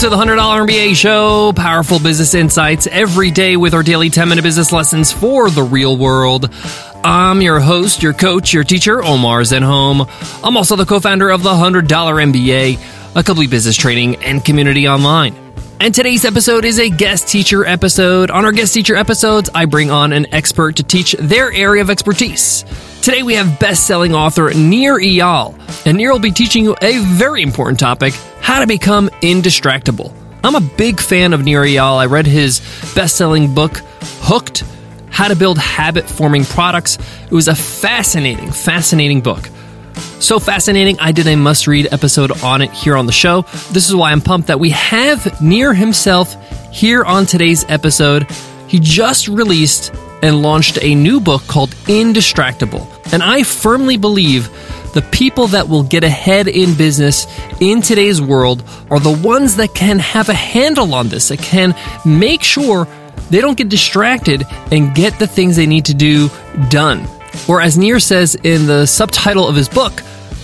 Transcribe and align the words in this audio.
to 0.00 0.08
the 0.08 0.16
$100 0.16 0.38
MBA 0.66 0.96
show, 0.96 1.52
powerful 1.52 1.98
business 1.98 2.32
insights 2.32 2.86
every 2.86 3.30
day 3.30 3.58
with 3.58 3.74
our 3.74 3.82
daily 3.82 4.08
10 4.08 4.30
minute 4.30 4.40
business 4.40 4.72
lessons 4.72 5.12
for 5.12 5.50
the 5.50 5.62
real 5.62 5.94
world. 5.94 6.48
I'm 7.04 7.42
your 7.42 7.60
host, 7.60 8.02
your 8.02 8.14
coach, 8.14 8.54
your 8.54 8.64
teacher, 8.64 9.04
Omar 9.04 9.42
Zenhom. 9.42 10.08
I'm 10.42 10.56
also 10.56 10.74
the 10.74 10.86
co 10.86 11.00
founder 11.00 11.28
of 11.28 11.42
the 11.42 11.50
$100 11.50 11.86
MBA, 11.86 13.14
a 13.14 13.22
complete 13.22 13.50
business 13.50 13.76
training 13.76 14.16
and 14.24 14.42
community 14.42 14.88
online. 14.88 15.49
And 15.82 15.94
today's 15.94 16.26
episode 16.26 16.66
is 16.66 16.78
a 16.78 16.90
guest 16.90 17.26
teacher 17.26 17.64
episode. 17.64 18.30
On 18.30 18.44
our 18.44 18.52
guest 18.52 18.74
teacher 18.74 18.96
episodes, 18.96 19.48
I 19.54 19.64
bring 19.64 19.90
on 19.90 20.12
an 20.12 20.26
expert 20.34 20.76
to 20.76 20.82
teach 20.82 21.12
their 21.18 21.50
area 21.50 21.80
of 21.80 21.88
expertise. 21.88 22.66
Today 23.00 23.22
we 23.22 23.32
have 23.32 23.58
best-selling 23.58 24.14
author 24.14 24.52
Nir 24.52 24.98
Eyal, 24.98 25.58
and 25.86 25.96
Nir 25.96 26.12
will 26.12 26.18
be 26.18 26.32
teaching 26.32 26.64
you 26.64 26.76
a 26.82 26.98
very 26.98 27.40
important 27.42 27.80
topic, 27.80 28.12
how 28.42 28.60
to 28.60 28.66
become 28.66 29.08
indistractable. 29.22 30.12
I'm 30.44 30.54
a 30.54 30.60
big 30.60 31.00
fan 31.00 31.32
of 31.32 31.46
Nir 31.46 31.62
Eyal. 31.62 31.96
I 31.96 32.04
read 32.04 32.26
his 32.26 32.60
best-selling 32.94 33.54
book, 33.54 33.78
Hooked, 34.20 34.64
How 35.08 35.28
to 35.28 35.34
Build 35.34 35.56
Habit-Forming 35.56 36.44
Products. 36.44 36.98
It 37.24 37.32
was 37.32 37.48
a 37.48 37.54
fascinating, 37.54 38.52
fascinating 38.52 39.22
book. 39.22 39.48
So 40.20 40.38
fascinating, 40.38 40.98
I 41.00 41.12
did 41.12 41.26
a 41.26 41.36
must 41.36 41.66
read 41.66 41.88
episode 41.92 42.42
on 42.42 42.62
it 42.62 42.70
here 42.70 42.96
on 42.96 43.06
the 43.06 43.12
show. 43.12 43.42
This 43.72 43.88
is 43.88 43.94
why 43.94 44.12
I'm 44.12 44.20
pumped 44.20 44.48
that 44.48 44.60
we 44.60 44.70
have 44.70 45.40
Nir 45.40 45.74
himself 45.74 46.36
here 46.72 47.04
on 47.04 47.26
today's 47.26 47.64
episode. 47.68 48.30
He 48.68 48.78
just 48.78 49.28
released 49.28 49.92
and 50.22 50.42
launched 50.42 50.78
a 50.82 50.94
new 50.94 51.20
book 51.20 51.42
called 51.46 51.70
Indistractable. 51.86 52.86
And 53.12 53.22
I 53.22 53.42
firmly 53.42 53.96
believe 53.96 54.48
the 54.92 55.02
people 55.02 55.48
that 55.48 55.68
will 55.68 55.82
get 55.82 56.04
ahead 56.04 56.48
in 56.48 56.74
business 56.74 57.26
in 57.60 57.80
today's 57.80 58.20
world 58.20 58.62
are 58.90 59.00
the 59.00 59.12
ones 59.12 59.56
that 59.56 59.74
can 59.74 59.98
have 59.98 60.28
a 60.28 60.34
handle 60.34 60.94
on 60.94 61.08
this, 61.08 61.28
that 61.28 61.38
can 61.38 61.74
make 62.04 62.42
sure 62.42 62.86
they 63.30 63.40
don't 63.40 63.56
get 63.56 63.68
distracted 63.68 64.44
and 64.72 64.94
get 64.94 65.18
the 65.18 65.26
things 65.26 65.56
they 65.56 65.66
need 65.66 65.84
to 65.86 65.94
do 65.94 66.28
done. 66.68 67.06
Or, 67.48 67.60
as 67.60 67.76
Nir 67.78 68.00
says 68.00 68.34
in 68.34 68.66
the 68.66 68.86
subtitle 68.86 69.48
of 69.48 69.56
his 69.56 69.68
book, 69.68 70.00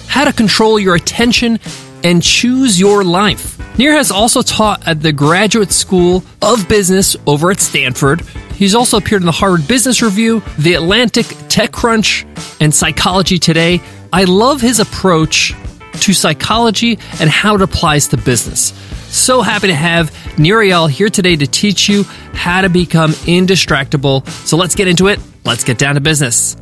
How 0.09 0.25
to 0.25 0.33
Control 0.33 0.79
Your 0.79 0.95
Attention 0.95 1.59
and 2.05 2.23
Choose 2.23 2.79
Your 2.79 3.05
Life. 3.05 3.56
Nir 3.79 3.92
has 3.92 4.11
also 4.11 4.42
taught 4.42 4.87
at 4.87 5.03
the 5.03 5.12
Graduate 5.12 5.73
School 5.73 6.25
of 6.41 6.69
Business 6.69 7.17
over 7.27 7.51
at 7.51 7.61
Stanford. 7.61 8.23
He's 8.55 8.75
also 8.75 8.97
appeared 8.97 9.23
in 9.23 9.27
the 9.27 9.33
Harvard 9.33 9.69
Business 9.69 10.01
Review, 10.01 10.42
The 10.59 10.75
Atlantic, 10.75 11.27
TechCrunch, 11.27 12.25
and 12.61 12.75
Psychology 12.75 13.39
Today. 13.39 13.81
I 14.12 14.25
love 14.25 14.61
his 14.62 14.81
approach 14.81 15.55
to 16.01 16.14
psychology 16.14 16.98
and 17.20 17.29
how 17.29 17.55
it 17.57 17.62
applies 17.62 18.09
to 18.09 18.17
business. 18.17 18.73
So 19.09 19.42
happy 19.42 19.69
to 19.69 19.75
have 19.75 20.11
Eyal 20.37 20.91
here 20.91 21.09
today 21.09 21.37
to 21.37 21.47
teach 21.47 21.89
you 21.89 22.05
how 22.33 22.62
to 22.62 22.69
become 22.69 23.12
indistractable. 23.12 24.27
So 24.47 24.57
let's 24.57 24.75
get 24.75 24.89
into 24.89 25.09
it. 25.09 25.20
Let's 25.47 25.64
get 25.64 25.78
down 25.78 25.94
to 25.94 26.00
business. 26.00 26.56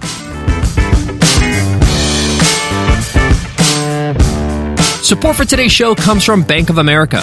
Support 5.04 5.36
for 5.36 5.44
today's 5.44 5.72
show 5.72 5.94
comes 5.94 6.24
from 6.24 6.42
Bank 6.42 6.70
of 6.70 6.78
America. 6.78 7.20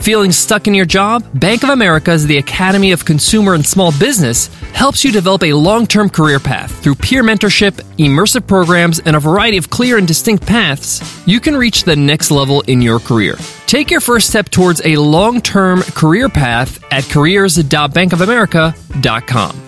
Feeling 0.00 0.32
stuck 0.32 0.66
in 0.66 0.74
your 0.74 0.86
job? 0.86 1.22
Bank 1.34 1.62
of 1.64 1.70
America's 1.70 2.26
The 2.26 2.38
Academy 2.38 2.92
of 2.92 3.04
Consumer 3.04 3.54
and 3.54 3.66
Small 3.66 3.92
Business 3.98 4.46
helps 4.72 5.04
you 5.04 5.12
develop 5.12 5.42
a 5.42 5.52
long 5.52 5.86
term 5.86 6.08
career 6.08 6.40
path 6.40 6.82
through 6.82 6.94
peer 6.94 7.22
mentorship, 7.22 7.72
immersive 7.98 8.46
programs, 8.46 9.00
and 9.00 9.16
a 9.16 9.20
variety 9.20 9.58
of 9.58 9.68
clear 9.70 9.98
and 9.98 10.08
distinct 10.08 10.46
paths. 10.46 11.02
You 11.26 11.40
can 11.40 11.56
reach 11.56 11.84
the 11.84 11.96
next 11.96 12.30
level 12.30 12.60
in 12.62 12.80
your 12.80 13.00
career. 13.00 13.36
Take 13.66 13.90
your 13.90 14.00
first 14.00 14.28
step 14.28 14.48
towards 14.48 14.80
a 14.84 14.96
long 14.96 15.40
term 15.40 15.82
career 15.82 16.28
path 16.28 16.82
at 16.92 17.04
careers.bankofamerica.com. 17.04 19.67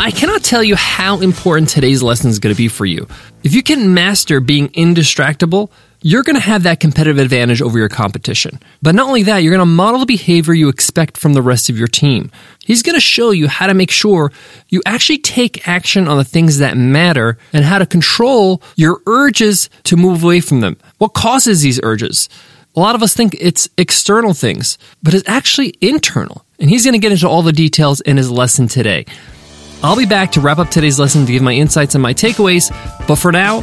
I 0.00 0.12
cannot 0.12 0.44
tell 0.44 0.62
you 0.62 0.76
how 0.76 1.20
important 1.20 1.70
today's 1.70 2.04
lesson 2.04 2.30
is 2.30 2.38
going 2.38 2.54
to 2.54 2.56
be 2.56 2.68
for 2.68 2.86
you. 2.86 3.08
If 3.42 3.52
you 3.52 3.64
can 3.64 3.94
master 3.94 4.38
being 4.38 4.68
indistractable, 4.68 5.72
you're 6.02 6.22
going 6.22 6.36
to 6.36 6.40
have 6.40 6.62
that 6.62 6.78
competitive 6.78 7.18
advantage 7.18 7.60
over 7.60 7.78
your 7.78 7.88
competition. 7.88 8.60
But 8.80 8.94
not 8.94 9.08
only 9.08 9.24
that, 9.24 9.38
you're 9.38 9.50
going 9.50 9.58
to 9.58 9.66
model 9.66 9.98
the 9.98 10.06
behavior 10.06 10.54
you 10.54 10.68
expect 10.68 11.16
from 11.16 11.32
the 11.32 11.42
rest 11.42 11.68
of 11.68 11.76
your 11.76 11.88
team. 11.88 12.30
He's 12.64 12.84
going 12.84 12.94
to 12.94 13.00
show 13.00 13.32
you 13.32 13.48
how 13.48 13.66
to 13.66 13.74
make 13.74 13.90
sure 13.90 14.30
you 14.68 14.82
actually 14.86 15.18
take 15.18 15.66
action 15.66 16.06
on 16.06 16.16
the 16.16 16.24
things 16.24 16.58
that 16.58 16.76
matter 16.76 17.36
and 17.52 17.64
how 17.64 17.80
to 17.80 17.86
control 17.86 18.62
your 18.76 19.02
urges 19.06 19.68
to 19.84 19.96
move 19.96 20.22
away 20.22 20.38
from 20.40 20.60
them. 20.60 20.76
What 20.98 21.14
causes 21.14 21.62
these 21.62 21.80
urges? 21.82 22.28
A 22.76 22.80
lot 22.80 22.94
of 22.94 23.02
us 23.02 23.14
think 23.14 23.36
it's 23.40 23.68
external 23.76 24.32
things, 24.32 24.78
but 25.02 25.12
it's 25.12 25.28
actually 25.28 25.74
internal. 25.80 26.44
And 26.60 26.70
he's 26.70 26.84
going 26.84 26.92
to 26.92 27.00
get 27.00 27.10
into 27.10 27.28
all 27.28 27.42
the 27.42 27.52
details 27.52 28.00
in 28.02 28.16
his 28.16 28.30
lesson 28.30 28.68
today. 28.68 29.04
I'll 29.80 29.96
be 29.96 30.06
back 30.06 30.32
to 30.32 30.40
wrap 30.40 30.58
up 30.58 30.70
today's 30.70 30.98
lesson 30.98 31.24
to 31.24 31.30
give 31.30 31.40
my 31.40 31.52
insights 31.52 31.94
and 31.94 32.02
my 32.02 32.12
takeaways, 32.12 32.70
but 33.06 33.14
for 33.14 33.30
now, 33.30 33.60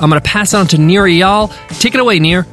I'm 0.00 0.08
going 0.08 0.20
to 0.22 0.28
pass 0.28 0.54
on 0.54 0.68
to 0.68 0.78
Nir 0.78 1.02
Eyal. 1.02 1.50
Take 1.80 1.94
it 1.94 2.00
away, 2.00 2.20
Nir. 2.20 2.46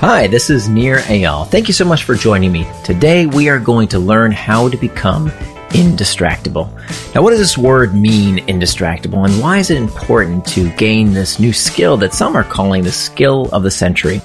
Hi, 0.00 0.26
this 0.26 0.50
is 0.50 0.68
Nir 0.68 0.98
Eyal. 0.98 1.48
Thank 1.48 1.68
you 1.68 1.72
so 1.72 1.86
much 1.86 2.04
for 2.04 2.14
joining 2.14 2.52
me. 2.52 2.70
Today 2.84 3.24
we 3.24 3.48
are 3.48 3.58
going 3.58 3.88
to 3.88 3.98
learn 3.98 4.32
how 4.32 4.68
to 4.68 4.76
become 4.76 5.30
indistractable. 5.70 6.70
Now, 7.14 7.22
what 7.22 7.30
does 7.30 7.38
this 7.38 7.56
word 7.56 7.94
mean, 7.94 8.44
indistractable, 8.46 9.24
and 9.24 9.40
why 9.40 9.56
is 9.56 9.70
it 9.70 9.78
important 9.78 10.44
to 10.48 10.70
gain 10.72 11.14
this 11.14 11.40
new 11.40 11.54
skill 11.54 11.96
that 11.96 12.12
some 12.12 12.36
are 12.36 12.44
calling 12.44 12.82
the 12.82 12.92
skill 12.92 13.48
of 13.52 13.62
the 13.62 13.70
century? 13.70 14.20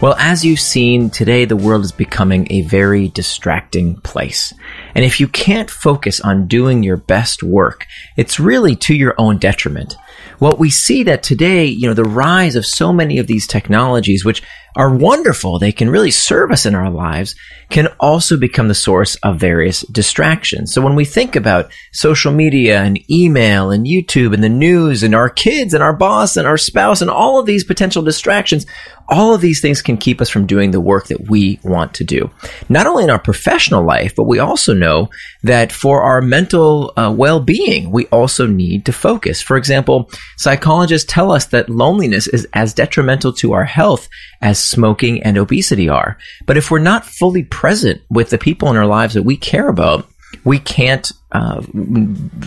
Well, 0.00 0.16
as 0.18 0.46
you've 0.46 0.60
seen, 0.60 1.10
today 1.10 1.44
the 1.44 1.56
world 1.56 1.84
is 1.84 1.92
becoming 1.92 2.46
a 2.48 2.62
very 2.62 3.08
distracting 3.08 3.96
place. 3.96 4.54
And 4.94 5.04
if 5.04 5.20
you 5.20 5.28
can't 5.28 5.68
focus 5.68 6.22
on 6.22 6.46
doing 6.46 6.82
your 6.82 6.96
best 6.96 7.42
work, 7.42 7.86
it's 8.16 8.40
really 8.40 8.74
to 8.76 8.94
your 8.94 9.14
own 9.18 9.36
detriment. 9.36 9.98
What 10.38 10.58
we 10.58 10.70
see 10.70 11.02
that 11.02 11.22
today, 11.22 11.66
you 11.66 11.86
know, 11.86 11.92
the 11.92 12.04
rise 12.04 12.56
of 12.56 12.64
so 12.64 12.94
many 12.94 13.18
of 13.18 13.26
these 13.26 13.46
technologies, 13.46 14.24
which 14.24 14.42
are 14.76 14.94
wonderful, 14.94 15.58
they 15.58 15.72
can 15.72 15.90
really 15.90 16.10
serve 16.10 16.50
us 16.50 16.66
in 16.66 16.74
our 16.74 16.90
lives, 16.90 17.34
can 17.70 17.88
also 17.98 18.36
become 18.36 18.68
the 18.68 18.74
source 18.74 19.16
of 19.16 19.38
various 19.38 19.82
distractions. 19.82 20.72
So 20.72 20.82
when 20.82 20.94
we 20.94 21.04
think 21.04 21.36
about 21.36 21.70
social 21.92 22.32
media 22.32 22.82
and 22.82 22.98
email 23.10 23.70
and 23.70 23.86
YouTube 23.86 24.34
and 24.34 24.42
the 24.42 24.48
news 24.48 25.02
and 25.02 25.14
our 25.14 25.30
kids 25.30 25.74
and 25.74 25.82
our 25.82 25.92
boss 25.92 26.36
and 26.36 26.46
our 26.46 26.58
spouse 26.58 27.00
and 27.00 27.10
all 27.10 27.38
of 27.38 27.46
these 27.46 27.64
potential 27.64 28.02
distractions, 28.02 28.66
all 29.08 29.34
of 29.34 29.40
these 29.40 29.60
things 29.60 29.82
can 29.82 29.96
keep 29.96 30.20
us 30.20 30.28
from 30.28 30.46
doing 30.46 30.70
the 30.70 30.80
work 30.80 31.08
that 31.08 31.28
we 31.28 31.58
want 31.64 31.94
to 31.94 32.04
do. 32.04 32.30
Not 32.68 32.86
only 32.86 33.04
in 33.04 33.10
our 33.10 33.18
professional 33.18 33.84
life, 33.84 34.14
but 34.14 34.24
we 34.24 34.38
also 34.38 34.72
know 34.72 35.10
that 35.42 35.72
for 35.72 36.02
our 36.02 36.22
mental 36.22 36.92
uh, 36.96 37.12
well-being, 37.16 37.90
we 37.90 38.06
also 38.06 38.46
need 38.46 38.86
to 38.86 38.92
focus. 38.92 39.42
For 39.42 39.56
example, 39.56 40.10
psychologists 40.36 41.12
tell 41.12 41.32
us 41.32 41.46
that 41.46 41.68
loneliness 41.68 42.28
is 42.28 42.46
as 42.52 42.72
detrimental 42.72 43.32
to 43.34 43.52
our 43.52 43.64
health 43.64 44.08
as 44.40 44.59
smoking 44.62 45.22
and 45.22 45.36
obesity 45.36 45.88
are. 45.88 46.18
But 46.46 46.56
if 46.56 46.70
we're 46.70 46.78
not 46.78 47.04
fully 47.04 47.44
present 47.44 48.02
with 48.10 48.30
the 48.30 48.38
people 48.38 48.70
in 48.70 48.76
our 48.76 48.86
lives 48.86 49.14
that 49.14 49.22
we 49.22 49.36
care 49.36 49.68
about, 49.68 50.06
we 50.44 50.58
can't 50.58 51.10
uh, 51.32 51.62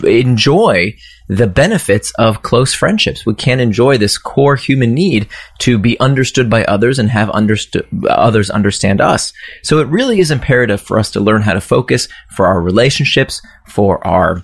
enjoy 0.04 0.96
the 1.28 1.46
benefits 1.46 2.12
of 2.18 2.42
close 2.42 2.74
friendships. 2.74 3.24
We 3.24 3.34
can't 3.34 3.60
enjoy 3.60 3.96
this 3.98 4.18
core 4.18 4.56
human 4.56 4.94
need 4.94 5.28
to 5.60 5.78
be 5.78 5.98
understood 6.00 6.50
by 6.50 6.64
others 6.64 6.98
and 6.98 7.08
have 7.10 7.30
understood 7.30 7.86
others 8.08 8.50
understand 8.50 9.00
us. 9.00 9.32
So 9.62 9.78
it 9.78 9.88
really 9.88 10.20
is 10.20 10.30
imperative 10.30 10.80
for 10.80 10.98
us 10.98 11.10
to 11.12 11.20
learn 11.20 11.42
how 11.42 11.54
to 11.54 11.60
focus 11.60 12.08
for 12.30 12.46
our 12.46 12.60
relationships, 12.60 13.40
for 13.66 14.04
our 14.06 14.42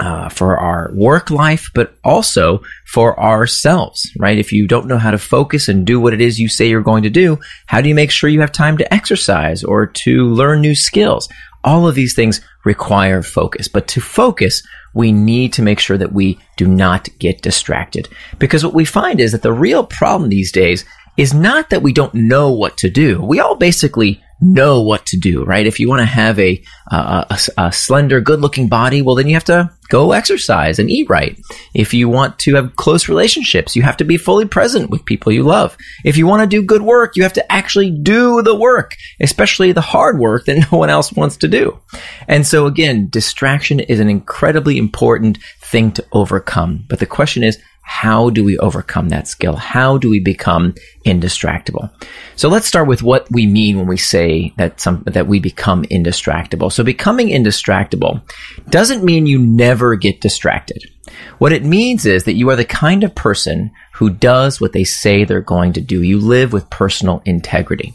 uh, 0.00 0.30
for 0.30 0.56
our 0.56 0.90
work 0.94 1.30
life, 1.30 1.70
but 1.74 1.94
also 2.02 2.62
for 2.86 3.20
ourselves, 3.20 4.10
right? 4.18 4.38
If 4.38 4.50
you 4.50 4.66
don't 4.66 4.86
know 4.86 4.98
how 4.98 5.10
to 5.10 5.18
focus 5.18 5.68
and 5.68 5.86
do 5.86 6.00
what 6.00 6.14
it 6.14 6.20
is 6.20 6.40
you 6.40 6.48
say 6.48 6.68
you're 6.68 6.80
going 6.80 7.02
to 7.02 7.10
do, 7.10 7.38
how 7.66 7.80
do 7.80 7.88
you 7.88 7.94
make 7.94 8.10
sure 8.10 8.30
you 8.30 8.40
have 8.40 8.52
time 8.52 8.78
to 8.78 8.94
exercise 8.94 9.62
or 9.62 9.86
to 9.86 10.24
learn 10.24 10.62
new 10.62 10.74
skills? 10.74 11.28
All 11.62 11.86
of 11.86 11.94
these 11.94 12.14
things 12.14 12.40
require 12.64 13.22
focus, 13.22 13.68
but 13.68 13.86
to 13.88 14.00
focus, 14.00 14.62
we 14.94 15.12
need 15.12 15.52
to 15.52 15.62
make 15.62 15.78
sure 15.78 15.98
that 15.98 16.12
we 16.12 16.38
do 16.56 16.66
not 16.66 17.08
get 17.18 17.42
distracted. 17.42 18.08
Because 18.38 18.64
what 18.64 18.74
we 18.74 18.86
find 18.86 19.20
is 19.20 19.32
that 19.32 19.42
the 19.42 19.52
real 19.52 19.84
problem 19.84 20.30
these 20.30 20.50
days 20.50 20.86
is 21.18 21.34
not 21.34 21.68
that 21.68 21.82
we 21.82 21.92
don't 21.92 22.14
know 22.14 22.50
what 22.50 22.78
to 22.78 22.88
do. 22.88 23.20
We 23.22 23.40
all 23.40 23.54
basically 23.54 24.22
know 24.40 24.80
what 24.80 25.06
to 25.06 25.18
do, 25.18 25.44
right? 25.44 25.66
If 25.66 25.78
you 25.78 25.88
want 25.88 26.00
to 26.00 26.06
have 26.06 26.38
a, 26.38 26.62
a, 26.90 27.38
a, 27.58 27.72
slender, 27.72 28.20
good 28.20 28.40
looking 28.40 28.68
body, 28.68 29.02
well, 29.02 29.14
then 29.14 29.28
you 29.28 29.34
have 29.34 29.44
to 29.44 29.70
go 29.88 30.12
exercise 30.12 30.78
and 30.78 30.90
eat 30.90 31.08
right. 31.10 31.38
If 31.74 31.92
you 31.92 32.08
want 32.08 32.38
to 32.40 32.54
have 32.54 32.76
close 32.76 33.08
relationships, 33.08 33.76
you 33.76 33.82
have 33.82 33.96
to 33.98 34.04
be 34.04 34.16
fully 34.16 34.46
present 34.46 34.88
with 34.88 35.04
people 35.04 35.32
you 35.32 35.42
love. 35.42 35.76
If 36.04 36.16
you 36.16 36.26
want 36.26 36.42
to 36.42 36.46
do 36.46 36.64
good 36.64 36.82
work, 36.82 37.16
you 37.16 37.22
have 37.22 37.34
to 37.34 37.52
actually 37.52 37.90
do 37.90 38.42
the 38.42 38.54
work, 38.54 38.96
especially 39.20 39.72
the 39.72 39.80
hard 39.80 40.18
work 40.18 40.46
that 40.46 40.66
no 40.72 40.78
one 40.78 40.90
else 40.90 41.12
wants 41.12 41.36
to 41.38 41.48
do. 41.48 41.78
And 42.26 42.46
so 42.46 42.66
again, 42.66 43.08
distraction 43.10 43.80
is 43.80 44.00
an 44.00 44.08
incredibly 44.08 44.78
important 44.78 45.38
thing 45.60 45.92
to 45.92 46.06
overcome. 46.12 46.84
But 46.88 46.98
the 46.98 47.06
question 47.06 47.42
is, 47.42 47.58
how 47.90 48.30
do 48.30 48.44
we 48.44 48.56
overcome 48.58 49.08
that 49.08 49.26
skill? 49.26 49.56
How 49.56 49.98
do 49.98 50.08
we 50.08 50.20
become 50.20 50.74
indistractable? 51.04 51.90
So 52.36 52.48
let's 52.48 52.68
start 52.68 52.86
with 52.86 53.02
what 53.02 53.26
we 53.32 53.48
mean 53.48 53.76
when 53.76 53.88
we 53.88 53.96
say 53.96 54.54
that 54.58 54.80
some, 54.80 55.02
that 55.06 55.26
we 55.26 55.40
become 55.40 55.82
indistractable. 55.86 56.70
So 56.70 56.84
becoming 56.84 57.30
indistractable 57.30 58.22
doesn't 58.70 59.02
mean 59.02 59.26
you 59.26 59.40
never 59.40 59.96
get 59.96 60.20
distracted. 60.20 60.84
What 61.38 61.52
it 61.52 61.64
means 61.64 62.06
is 62.06 62.24
that 62.24 62.36
you 62.36 62.48
are 62.50 62.56
the 62.56 62.64
kind 62.64 63.02
of 63.02 63.16
person 63.16 63.72
who 63.94 64.08
does 64.08 64.60
what 64.60 64.72
they 64.72 64.84
say 64.84 65.24
they're 65.24 65.40
going 65.40 65.72
to 65.72 65.80
do. 65.80 66.02
You 66.02 66.20
live 66.20 66.52
with 66.52 66.70
personal 66.70 67.22
integrity. 67.24 67.92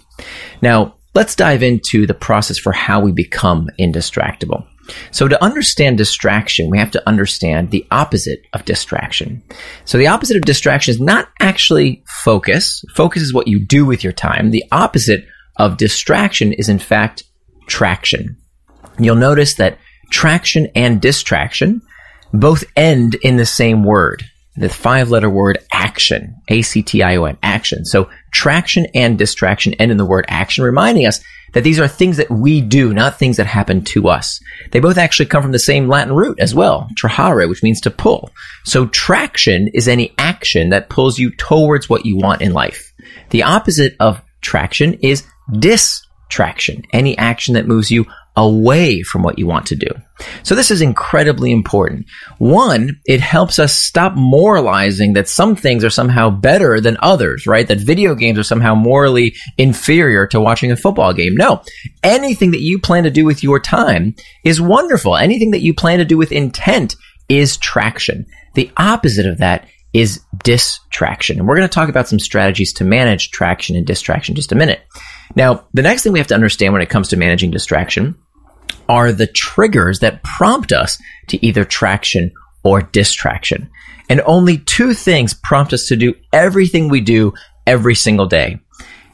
Now, 0.61 0.95
let's 1.13 1.35
dive 1.35 1.63
into 1.63 2.05
the 2.05 2.13
process 2.13 2.57
for 2.57 2.73
how 2.73 2.99
we 2.99 3.13
become 3.13 3.69
indistractable. 3.79 4.67
So 5.11 5.27
to 5.27 5.43
understand 5.43 5.97
distraction, 5.97 6.69
we 6.69 6.77
have 6.77 6.91
to 6.91 7.07
understand 7.07 7.71
the 7.71 7.85
opposite 7.91 8.45
of 8.53 8.65
distraction. 8.65 9.43
So 9.85 9.97
the 9.97 10.07
opposite 10.07 10.37
of 10.37 10.43
distraction 10.43 10.91
is 10.91 11.01
not 11.01 11.29
actually 11.39 12.03
focus. 12.07 12.83
Focus 12.95 13.21
is 13.21 13.33
what 13.33 13.47
you 13.47 13.59
do 13.59 13.85
with 13.85 14.03
your 14.03 14.13
time. 14.13 14.51
The 14.51 14.65
opposite 14.71 15.25
of 15.57 15.77
distraction 15.77 16.53
is 16.53 16.69
in 16.69 16.79
fact 16.79 17.23
traction. 17.67 18.37
You'll 18.99 19.15
notice 19.15 19.55
that 19.55 19.79
traction 20.11 20.67
and 20.75 21.01
distraction 21.01 21.81
both 22.33 22.63
end 22.75 23.15
in 23.15 23.37
the 23.37 23.45
same 23.45 23.83
word 23.83 24.23
the 24.57 24.69
five 24.69 25.09
letter 25.09 25.29
word 25.29 25.57
action, 25.73 26.35
A-C-T-I-O-N, 26.47 27.37
action. 27.43 27.85
So 27.85 28.09
traction 28.31 28.87
and 28.95 29.17
distraction 29.17 29.73
end 29.75 29.91
in 29.91 29.97
the 29.97 30.05
word 30.05 30.25
action, 30.27 30.63
reminding 30.63 31.05
us 31.05 31.19
that 31.53 31.63
these 31.63 31.79
are 31.79 31.87
things 31.87 32.17
that 32.17 32.29
we 32.29 32.61
do, 32.61 32.93
not 32.93 33.17
things 33.17 33.37
that 33.37 33.47
happen 33.47 33.83
to 33.85 34.07
us. 34.07 34.39
They 34.71 34.79
both 34.79 34.97
actually 34.97 35.27
come 35.27 35.41
from 35.41 35.51
the 35.51 35.59
same 35.59 35.87
Latin 35.87 36.13
root 36.13 36.39
as 36.39 36.53
well, 36.53 36.89
trahere, 36.99 37.47
which 37.47 37.63
means 37.63 37.81
to 37.81 37.91
pull. 37.91 38.29
So 38.63 38.87
traction 38.87 39.69
is 39.73 39.87
any 39.87 40.13
action 40.17 40.69
that 40.69 40.89
pulls 40.89 41.17
you 41.19 41.31
towards 41.31 41.89
what 41.89 42.05
you 42.05 42.17
want 42.17 42.41
in 42.41 42.53
life. 42.53 42.93
The 43.29 43.43
opposite 43.43 43.95
of 43.99 44.21
traction 44.41 44.95
is 44.95 45.25
distraction, 45.59 46.83
any 46.91 47.17
action 47.17 47.53
that 47.55 47.67
moves 47.67 47.91
you 47.91 48.05
away 48.37 49.01
from 49.01 49.23
what 49.23 49.39
you 49.39 49.47
want 49.47 49.65
to 49.67 49.75
do. 49.75 49.87
So 50.43 50.55
this 50.55 50.71
is 50.71 50.81
incredibly 50.81 51.51
important. 51.51 52.05
One, 52.37 53.01
it 53.05 53.19
helps 53.19 53.59
us 53.59 53.73
stop 53.73 54.13
moralizing 54.15 55.13
that 55.13 55.27
some 55.27 55.55
things 55.55 55.83
are 55.83 55.89
somehow 55.89 56.29
better 56.29 56.79
than 56.79 56.97
others, 57.01 57.45
right? 57.47 57.67
That 57.67 57.79
video 57.79 58.15
games 58.15 58.39
are 58.39 58.43
somehow 58.43 58.75
morally 58.75 59.35
inferior 59.57 60.27
to 60.27 60.39
watching 60.39 60.71
a 60.71 60.77
football 60.77 61.13
game. 61.13 61.35
No. 61.35 61.61
Anything 62.03 62.51
that 62.51 62.61
you 62.61 62.79
plan 62.79 63.03
to 63.03 63.11
do 63.11 63.25
with 63.25 63.43
your 63.43 63.59
time 63.59 64.15
is 64.43 64.61
wonderful. 64.61 65.15
Anything 65.15 65.51
that 65.51 65.61
you 65.61 65.73
plan 65.73 65.99
to 65.99 66.05
do 66.05 66.17
with 66.17 66.31
intent 66.31 66.95
is 67.27 67.57
traction. 67.57 68.25
The 68.53 68.71
opposite 68.77 69.25
of 69.25 69.39
that 69.39 69.67
is 69.93 70.21
distraction. 70.43 71.39
And 71.39 71.47
we're 71.47 71.55
going 71.55 71.67
to 71.67 71.73
talk 71.73 71.87
about 71.87 72.07
some 72.07 72.19
strategies 72.19 72.73
to 72.73 72.83
manage 72.83 73.31
traction 73.31 73.77
and 73.77 73.87
distraction 73.87 74.33
in 74.33 74.35
just 74.35 74.51
a 74.51 74.55
minute. 74.55 74.81
Now, 75.35 75.65
the 75.73 75.81
next 75.81 76.03
thing 76.03 76.11
we 76.11 76.19
have 76.19 76.27
to 76.27 76.35
understand 76.35 76.73
when 76.73 76.81
it 76.81 76.89
comes 76.89 77.07
to 77.09 77.17
managing 77.17 77.51
distraction 77.51 78.15
are 78.87 79.11
the 79.11 79.27
triggers 79.27 79.99
that 79.99 80.23
prompt 80.23 80.71
us 80.71 80.97
to 81.27 81.43
either 81.45 81.65
traction 81.65 82.31
or 82.63 82.81
distraction. 82.81 83.69
And 84.09 84.21
only 84.25 84.57
two 84.57 84.93
things 84.93 85.33
prompt 85.33 85.73
us 85.73 85.87
to 85.87 85.95
do 85.95 86.13
everything 86.31 86.89
we 86.89 87.01
do 87.01 87.33
every 87.65 87.95
single 87.95 88.27
day. 88.27 88.59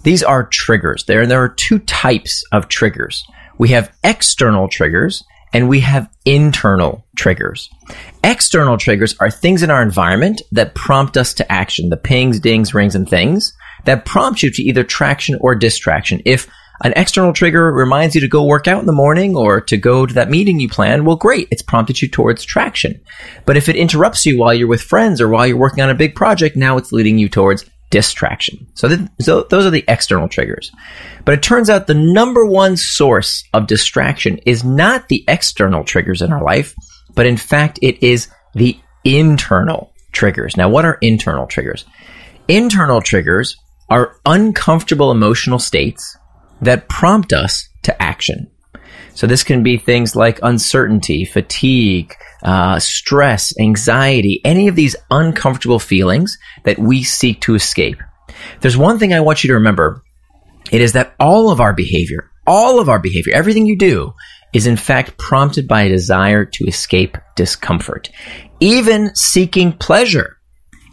These 0.03 0.23
are 0.23 0.47
triggers. 0.47 1.05
There, 1.05 1.25
there 1.25 1.43
are 1.43 1.49
two 1.49 1.79
types 1.79 2.43
of 2.51 2.67
triggers. 2.67 3.25
We 3.57 3.69
have 3.69 3.95
external 4.03 4.67
triggers 4.67 5.23
and 5.53 5.69
we 5.69 5.81
have 5.81 6.09
internal 6.25 7.05
triggers. 7.15 7.69
External 8.23 8.77
triggers 8.77 9.15
are 9.19 9.29
things 9.29 9.63
in 9.63 9.69
our 9.69 9.81
environment 9.81 10.41
that 10.51 10.75
prompt 10.75 11.17
us 11.17 11.33
to 11.35 11.51
action. 11.51 11.89
The 11.89 11.97
pings, 11.97 12.39
dings, 12.39 12.73
rings, 12.73 12.95
and 12.95 13.07
things 13.07 13.53
that 13.85 14.05
prompt 14.05 14.43
you 14.43 14.51
to 14.51 14.63
either 14.63 14.83
traction 14.83 15.37
or 15.41 15.55
distraction. 15.55 16.21
If 16.25 16.49
an 16.83 16.93
external 16.95 17.33
trigger 17.33 17.71
reminds 17.71 18.15
you 18.15 18.21
to 18.21 18.27
go 18.27 18.43
work 18.43 18.67
out 18.67 18.79
in 18.79 18.85
the 18.85 18.91
morning 18.91 19.35
or 19.35 19.61
to 19.61 19.77
go 19.77 20.05
to 20.05 20.13
that 20.15 20.29
meeting 20.29 20.59
you 20.59 20.67
planned, 20.67 21.05
well, 21.05 21.15
great. 21.15 21.47
It's 21.51 21.61
prompted 21.61 22.01
you 22.01 22.07
towards 22.07 22.43
traction. 22.43 22.99
But 23.45 23.57
if 23.57 23.69
it 23.69 23.75
interrupts 23.75 24.25
you 24.25 24.39
while 24.39 24.53
you're 24.53 24.67
with 24.67 24.81
friends 24.81 25.21
or 25.21 25.27
while 25.29 25.45
you're 25.45 25.57
working 25.57 25.83
on 25.83 25.89
a 25.89 25.95
big 25.95 26.15
project, 26.15 26.55
now 26.55 26.77
it's 26.77 26.91
leading 26.91 27.17
you 27.17 27.29
towards 27.29 27.65
distraction. 27.91 28.67
So, 28.73 28.87
th- 28.87 29.09
so 29.19 29.43
those 29.43 29.65
are 29.65 29.71
the 29.71 29.85
external 29.87 30.27
triggers. 30.27 30.71
But 31.23 31.35
it 31.35 31.43
turns 31.43 31.69
out 31.69 31.85
the 31.85 31.93
number 31.93 32.45
one 32.45 32.77
source 32.77 33.43
of 33.53 33.67
distraction 33.67 34.39
is 34.45 34.63
not 34.63 35.07
the 35.07 35.23
external 35.27 35.83
triggers 35.83 36.21
in 36.21 36.31
our 36.31 36.43
life, 36.43 36.73
but 37.13 37.25
in 37.25 37.37
fact, 37.37 37.77
it 37.81 38.01
is 38.01 38.29
the 38.55 38.79
internal 39.03 39.93
triggers. 40.13 40.57
Now, 40.57 40.69
what 40.69 40.85
are 40.85 40.97
internal 41.01 41.45
triggers? 41.45 41.85
Internal 42.47 43.01
triggers 43.01 43.57
are 43.89 44.15
uncomfortable 44.25 45.11
emotional 45.11 45.59
states 45.59 46.17
that 46.61 46.89
prompt 46.89 47.33
us 47.33 47.67
to 47.83 48.01
action. 48.01 48.49
So 49.13 49.27
this 49.27 49.43
can 49.43 49.63
be 49.63 49.77
things 49.77 50.15
like 50.15 50.39
uncertainty, 50.41 51.25
fatigue, 51.25 52.13
uh, 52.43 52.79
stress, 52.79 53.53
anxiety, 53.59 54.41
any 54.45 54.67
of 54.67 54.75
these 54.75 54.95
uncomfortable 55.09 55.79
feelings 55.79 56.37
that 56.63 56.79
we 56.79 57.03
seek 57.03 57.41
to 57.41 57.55
escape. 57.55 57.97
There's 58.61 58.77
one 58.77 58.99
thing 58.99 59.13
I 59.13 59.19
want 59.19 59.43
you 59.43 59.49
to 59.49 59.55
remember. 59.55 60.03
It 60.71 60.81
is 60.81 60.93
that 60.93 61.13
all 61.19 61.51
of 61.51 61.59
our 61.59 61.73
behavior, 61.73 62.31
all 62.47 62.79
of 62.79 62.89
our 62.89 62.99
behavior, 62.99 63.33
everything 63.35 63.65
you 63.65 63.77
do 63.77 64.13
is 64.53 64.67
in 64.67 64.77
fact 64.77 65.17
prompted 65.17 65.67
by 65.67 65.83
a 65.83 65.89
desire 65.89 66.45
to 66.45 66.65
escape 66.65 67.17
discomfort. 67.35 68.09
Even 68.59 69.13
seeking 69.15 69.73
pleasure 69.73 70.37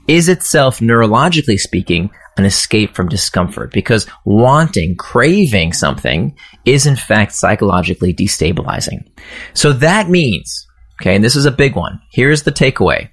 is 0.06 0.28
itself, 0.28 0.80
neurologically 0.80 1.58
speaking, 1.58 2.10
an 2.38 2.44
escape 2.44 2.94
from 2.94 3.08
discomfort 3.08 3.72
because 3.72 4.06
wanting, 4.24 4.96
craving 4.96 5.72
something 5.72 6.36
is 6.64 6.86
in 6.86 6.96
fact 6.96 7.32
psychologically 7.32 8.14
destabilizing. 8.14 9.08
So 9.54 9.72
that 9.74 10.08
means, 10.08 10.66
okay, 11.00 11.14
and 11.14 11.24
this 11.24 11.36
is 11.36 11.44
a 11.44 11.50
big 11.50 11.76
one. 11.76 12.00
Here's 12.12 12.42
the 12.42 12.52
takeaway. 12.52 13.10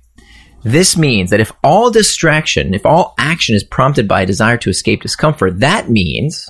This 0.63 0.97
means 0.97 1.29
that 1.29 1.39
if 1.39 1.51
all 1.63 1.91
distraction, 1.91 2.73
if 2.73 2.85
all 2.85 3.13
action 3.19 3.55
is 3.55 3.63
prompted 3.63 4.07
by 4.07 4.21
a 4.21 4.25
desire 4.25 4.57
to 4.57 4.69
escape 4.69 5.01
discomfort, 5.01 5.59
that 5.59 5.89
means 5.89 6.49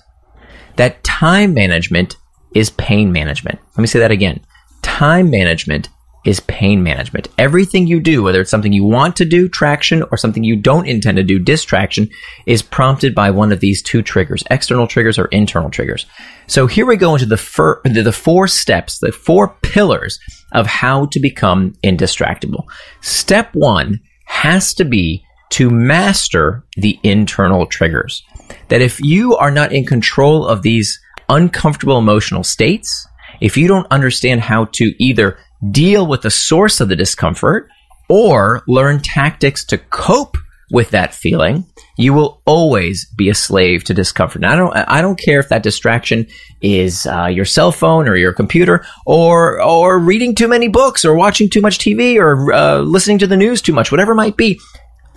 that 0.77 1.03
time 1.03 1.53
management 1.53 2.15
is 2.53 2.69
pain 2.71 3.11
management. 3.11 3.59
Let 3.75 3.81
me 3.81 3.87
say 3.87 3.99
that 3.99 4.11
again. 4.11 4.39
Time 4.81 5.29
management 5.29 5.89
is 6.25 6.39
pain 6.41 6.81
management. 6.83 7.27
Everything 7.37 7.87
you 7.87 7.99
do, 7.99 8.23
whether 8.23 8.41
it's 8.41 8.49
something 8.49 8.73
you 8.73 8.83
want 8.83 9.15
to 9.17 9.25
do, 9.25 9.47
traction, 9.47 10.03
or 10.11 10.17
something 10.17 10.43
you 10.43 10.55
don't 10.55 10.87
intend 10.87 11.17
to 11.17 11.23
do, 11.23 11.39
distraction, 11.39 12.09
is 12.45 12.61
prompted 12.61 13.13
by 13.13 13.29
one 13.29 13.51
of 13.51 13.59
these 13.59 13.81
two 13.81 14.01
triggers, 14.01 14.43
external 14.49 14.87
triggers 14.87 15.19
or 15.19 15.25
internal 15.25 15.69
triggers. 15.69 16.05
So 16.47 16.67
here 16.67 16.85
we 16.85 16.97
go 16.97 17.13
into 17.13 17.27
the, 17.27 17.37
fir- 17.37 17.81
the 17.83 18.11
four 18.11 18.47
steps, 18.47 18.99
the 18.99 19.11
four 19.11 19.55
pillars 19.61 20.19
of 20.51 20.65
how 20.65 21.05
to 21.07 21.19
become 21.19 21.73
indistractable. 21.83 22.65
Step 23.01 23.49
one 23.53 23.99
has 24.25 24.73
to 24.73 24.83
be 24.83 25.23
to 25.51 25.69
master 25.69 26.65
the 26.75 26.99
internal 27.03 27.65
triggers. 27.67 28.23
That 28.69 28.81
if 28.81 28.99
you 28.99 29.35
are 29.35 29.51
not 29.51 29.71
in 29.71 29.85
control 29.85 30.47
of 30.47 30.63
these 30.63 30.99
uncomfortable 31.29 31.97
emotional 31.97 32.43
states, 32.43 33.07
if 33.41 33.57
you 33.57 33.67
don't 33.67 33.87
understand 33.91 34.41
how 34.41 34.65
to 34.73 34.93
either 35.03 35.37
deal 35.71 36.07
with 36.07 36.21
the 36.21 36.31
source 36.31 36.81
of 36.81 36.89
the 36.89 36.95
discomfort 36.95 37.69
or 38.09 38.63
learn 38.67 38.99
tactics 38.99 39.65
to 39.65 39.77
cope 39.77 40.37
with 40.71 40.89
that 40.91 41.13
feeling, 41.13 41.65
you 41.97 42.13
will 42.13 42.41
always 42.45 43.05
be 43.15 43.29
a 43.29 43.35
slave 43.35 43.83
to 43.83 43.93
discomfort. 43.93 44.43
I 44.43 44.55
don't, 44.55 44.75
I 44.75 45.01
don't 45.01 45.19
care 45.19 45.39
if 45.39 45.49
that 45.49 45.63
distraction 45.63 46.27
is 46.61 47.05
uh, 47.05 47.27
your 47.27 47.45
cell 47.45 47.71
phone 47.71 48.07
or 48.07 48.15
your 48.15 48.33
computer 48.33 48.85
or 49.05 49.61
or 49.61 49.99
reading 49.99 50.35
too 50.35 50.47
many 50.47 50.67
books 50.67 51.05
or 51.05 51.15
watching 51.15 51.49
too 51.49 51.61
much 51.61 51.77
TV 51.77 52.17
or 52.17 52.51
uh, 52.51 52.79
listening 52.79 53.19
to 53.19 53.27
the 53.27 53.37
news 53.37 53.61
too 53.61 53.73
much, 53.73 53.91
whatever 53.91 54.13
it 54.13 54.15
might 54.15 54.37
be. 54.37 54.59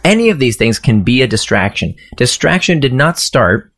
Any 0.04 0.30
of 0.30 0.38
these 0.38 0.56
things 0.56 0.78
can 0.78 1.02
be 1.02 1.22
a 1.22 1.26
distraction. 1.26 1.94
Distraction 2.16 2.78
did 2.78 2.92
not 2.92 3.18
start 3.18 3.72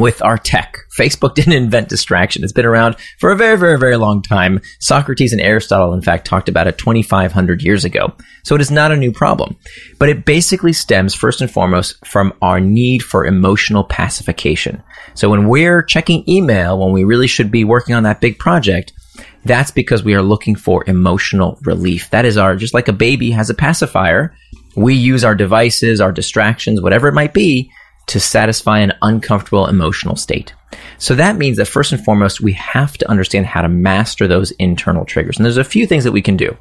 with 0.00 0.22
our 0.22 0.38
tech. 0.38 0.78
Facebook 0.98 1.34
didn't 1.36 1.52
invent 1.52 1.88
distraction. 1.88 2.42
It's 2.42 2.52
been 2.52 2.66
around 2.66 2.96
for 3.18 3.30
a 3.30 3.36
very, 3.36 3.56
very, 3.56 3.78
very 3.78 3.96
long 3.96 4.22
time. 4.22 4.60
Socrates 4.80 5.32
and 5.32 5.40
Aristotle, 5.40 5.94
in 5.94 6.02
fact, 6.02 6.26
talked 6.26 6.48
about 6.48 6.66
it 6.66 6.78
2,500 6.78 7.62
years 7.62 7.84
ago. 7.84 8.12
So 8.44 8.54
it 8.54 8.60
is 8.60 8.70
not 8.70 8.92
a 8.92 8.96
new 8.96 9.12
problem. 9.12 9.56
But 9.98 10.08
it 10.08 10.24
basically 10.24 10.72
stems, 10.72 11.14
first 11.14 11.40
and 11.40 11.50
foremost, 11.50 12.04
from 12.06 12.32
our 12.42 12.60
need 12.60 13.02
for 13.02 13.26
emotional 13.26 13.84
pacification. 13.84 14.82
So 15.14 15.28
when 15.30 15.48
we're 15.48 15.82
checking 15.82 16.28
email, 16.28 16.78
when 16.78 16.92
we 16.92 17.04
really 17.04 17.26
should 17.26 17.50
be 17.50 17.64
working 17.64 17.94
on 17.94 18.02
that 18.04 18.20
big 18.20 18.38
project, 18.38 18.92
that's 19.44 19.70
because 19.70 20.02
we 20.02 20.14
are 20.14 20.22
looking 20.22 20.54
for 20.54 20.84
emotional 20.86 21.58
relief. 21.62 22.10
That 22.10 22.24
is 22.24 22.36
our, 22.36 22.56
just 22.56 22.74
like 22.74 22.88
a 22.88 22.92
baby 22.92 23.30
has 23.30 23.50
a 23.50 23.54
pacifier, 23.54 24.34
we 24.76 24.94
use 24.94 25.24
our 25.24 25.34
devices, 25.34 26.00
our 26.00 26.12
distractions, 26.12 26.80
whatever 26.80 27.08
it 27.08 27.14
might 27.14 27.34
be, 27.34 27.70
to 28.10 28.18
satisfy 28.18 28.80
an 28.80 28.92
uncomfortable 29.02 29.66
emotional 29.66 30.16
state. 30.16 30.52
So 30.98 31.14
that 31.14 31.36
means 31.36 31.56
that 31.56 31.66
first 31.66 31.92
and 31.92 32.04
foremost, 32.04 32.40
we 32.40 32.52
have 32.54 32.98
to 32.98 33.08
understand 33.08 33.46
how 33.46 33.62
to 33.62 33.68
master 33.68 34.26
those 34.26 34.50
internal 34.52 35.04
triggers. 35.04 35.36
And 35.36 35.44
there's 35.44 35.56
a 35.56 35.64
few 35.64 35.86
things 35.86 36.02
that 36.04 36.12
we 36.12 36.20
can 36.20 36.36
do. 36.36 36.56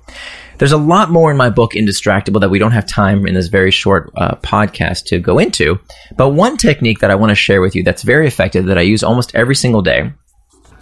There's 0.60 0.72
a 0.72 0.78
lot 0.78 1.10
more 1.10 1.32
in 1.32 1.38
my 1.38 1.50
book, 1.50 1.74
Indistractable, 1.74 2.40
that 2.42 2.52
we 2.52 2.60
don't 2.60 2.72
have 2.72 2.86
time 2.86 3.26
in 3.26 3.34
this 3.34 3.48
very 3.48 3.72
short 3.72 4.12
uh, 4.16 4.36
podcast 4.36 5.06
to 5.06 5.20
go 5.20 5.40
into. 5.40 5.80
But 6.16 6.30
one 6.30 6.56
technique 6.56 7.00
that 7.00 7.12
I 7.12 7.16
want 7.16 7.32
to 7.32 7.36
share 7.36 7.62
with 7.62 7.76
you 7.76 7.84
that's 7.84 8.04
very 8.04 8.28
effective 8.28 8.66
that 8.66 8.78
I 8.78 8.82
use 8.82 9.04
almost 9.04 9.34
every 9.34 9.56
single 9.56 9.82
day 9.82 10.12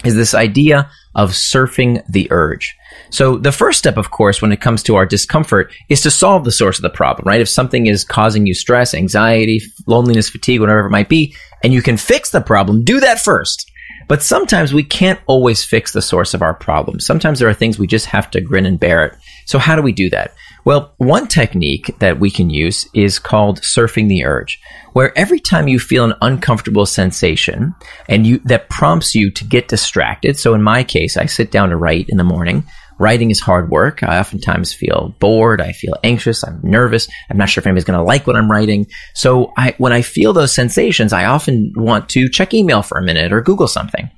is 0.04 0.16
this 0.16 0.34
idea 0.34 0.90
of 1.16 1.32
surfing 1.32 2.04
the 2.10 2.28
urge. 2.30 2.76
So 3.10 3.38
the 3.38 3.52
first 3.52 3.80
step, 3.80 3.98
of 3.98 4.12
course, 4.12 4.42
when 4.42 4.52
it 4.52 4.62
comes 4.62 4.84
to 4.84 4.96
our 4.96 5.06
discomfort 5.06 5.72
is 5.90 6.02
to 6.02 6.12
solve 6.12 6.44
the 6.44 6.52
source 6.52 6.78
of 6.78 6.84
the 6.84 6.90
problem, 6.90 7.28
right? 7.28 7.42
If 7.42 7.50
something 7.50 7.88
is 7.88 8.04
causing 8.04 8.46
you 8.46 8.54
stress, 8.54 8.94
anxiety, 8.94 9.62
loneliness, 9.86 10.30
fatigue, 10.30 10.60
whatever 10.60 10.86
it 10.86 10.92
might 10.92 11.10
be, 11.10 11.36
and 11.64 11.74
you 11.74 11.82
can 11.82 11.98
fix 11.98 12.32
the 12.32 12.42
problem, 12.42 12.84
do 12.84 13.00
that 13.00 13.20
first. 13.20 13.72
But 14.08 14.24
sometimes 14.24 14.74
we 14.74 14.84
can't 14.84 15.20
always 15.28 15.66
fix 15.66 15.92
the 15.92 16.02
source 16.02 16.34
of 16.34 16.42
our 16.42 16.54
problem. 16.54 17.00
Sometimes 17.00 17.40
there 17.40 17.50
are 17.50 17.54
things 17.54 17.78
we 17.78 17.88
just 17.88 18.06
have 18.08 18.32
to 18.32 18.42
grin 18.42 18.66
and 18.66 18.80
bear 18.80 19.06
it. 19.06 19.18
So 19.46 19.60
how 19.60 19.76
do 19.76 19.82
we 19.82 19.92
do 19.92 20.10
that? 20.12 20.34
Well, 20.64 20.94
one 20.98 21.28
technique 21.28 21.94
that 22.00 22.20
we 22.20 22.30
can 22.30 22.50
use 22.50 22.88
is 22.94 23.20
called 23.20 23.62
surfing 23.62 24.10
the 24.10 24.26
urge, 24.26 24.60
where 24.94 25.18
every 25.18 25.40
time 25.40 25.68
you 25.68 25.80
feel 25.80 26.04
an 26.04 26.14
uncomfortable 26.22 26.86
sensation 26.86 27.74
and 28.10 28.28
you, 28.28 28.40
that 28.40 28.70
prompts 28.70 29.16
you 29.16 29.32
to 29.32 29.46
get 29.46 29.70
distracted. 29.70 30.38
So 30.38 30.54
in 30.54 30.62
my 30.62 30.84
case, 30.84 31.16
I 31.16 31.26
sit 31.26 31.52
down 31.52 31.70
to 31.70 31.78
write 31.78 32.08
in 32.10 32.18
the 32.18 32.24
morning. 32.24 32.66
Writing 33.00 33.30
is 33.30 33.40
hard 33.40 33.70
work. 33.70 34.02
I 34.04 34.20
oftentimes 34.20 34.74
feel 34.74 35.14
bored. 35.20 35.62
I 35.62 35.72
feel 35.72 35.96
anxious. 36.04 36.44
I'm 36.44 36.60
nervous. 36.64 37.08
I'm 37.30 37.38
not 37.38 37.50
sure 37.50 37.62
if 37.62 37.68
anybody's 37.68 37.86
going 37.86 38.00
to 38.00 38.04
like 38.04 38.26
what 38.26 38.36
I'm 38.36 38.50
writing. 38.50 38.88
So 39.14 39.54
I, 39.56 39.76
when 39.78 39.94
I 39.94 40.02
feel 40.02 40.34
those 40.34 40.52
sensations, 40.52 41.14
I 41.14 41.26
often 41.26 41.74
want 41.76 42.10
to 42.10 42.30
check 42.30 42.54
email 42.54 42.82
for 42.82 42.98
a 42.98 43.04
minute 43.04 43.32
or 43.32 43.42
Google 43.42 43.68
something. 43.68 44.10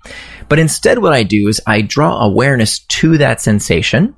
But 0.48 0.60
instead, 0.60 1.00
what 1.00 1.14
I 1.14 1.24
do 1.24 1.48
is 1.48 1.62
I 1.68 1.82
draw 1.82 2.20
awareness 2.20 2.80
to 2.80 3.18
that 3.18 3.42
sensation. 3.42 4.16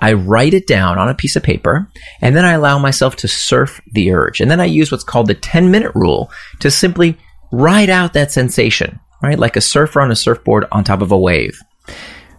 I 0.00 0.12
write 0.12 0.54
it 0.54 0.66
down 0.66 0.98
on 0.98 1.08
a 1.08 1.14
piece 1.14 1.36
of 1.36 1.42
paper 1.42 1.88
and 2.20 2.36
then 2.36 2.44
I 2.44 2.52
allow 2.52 2.78
myself 2.78 3.16
to 3.16 3.28
surf 3.28 3.80
the 3.92 4.12
urge. 4.12 4.40
And 4.40 4.50
then 4.50 4.60
I 4.60 4.66
use 4.66 4.90
what's 4.90 5.04
called 5.04 5.26
the 5.26 5.34
10 5.34 5.70
minute 5.70 5.92
rule 5.94 6.30
to 6.60 6.70
simply 6.70 7.16
ride 7.52 7.90
out 7.90 8.12
that 8.12 8.32
sensation, 8.32 9.00
right? 9.22 9.38
Like 9.38 9.56
a 9.56 9.60
surfer 9.60 10.00
on 10.00 10.10
a 10.10 10.16
surfboard 10.16 10.66
on 10.72 10.84
top 10.84 11.02
of 11.02 11.12
a 11.12 11.18
wave. 11.18 11.58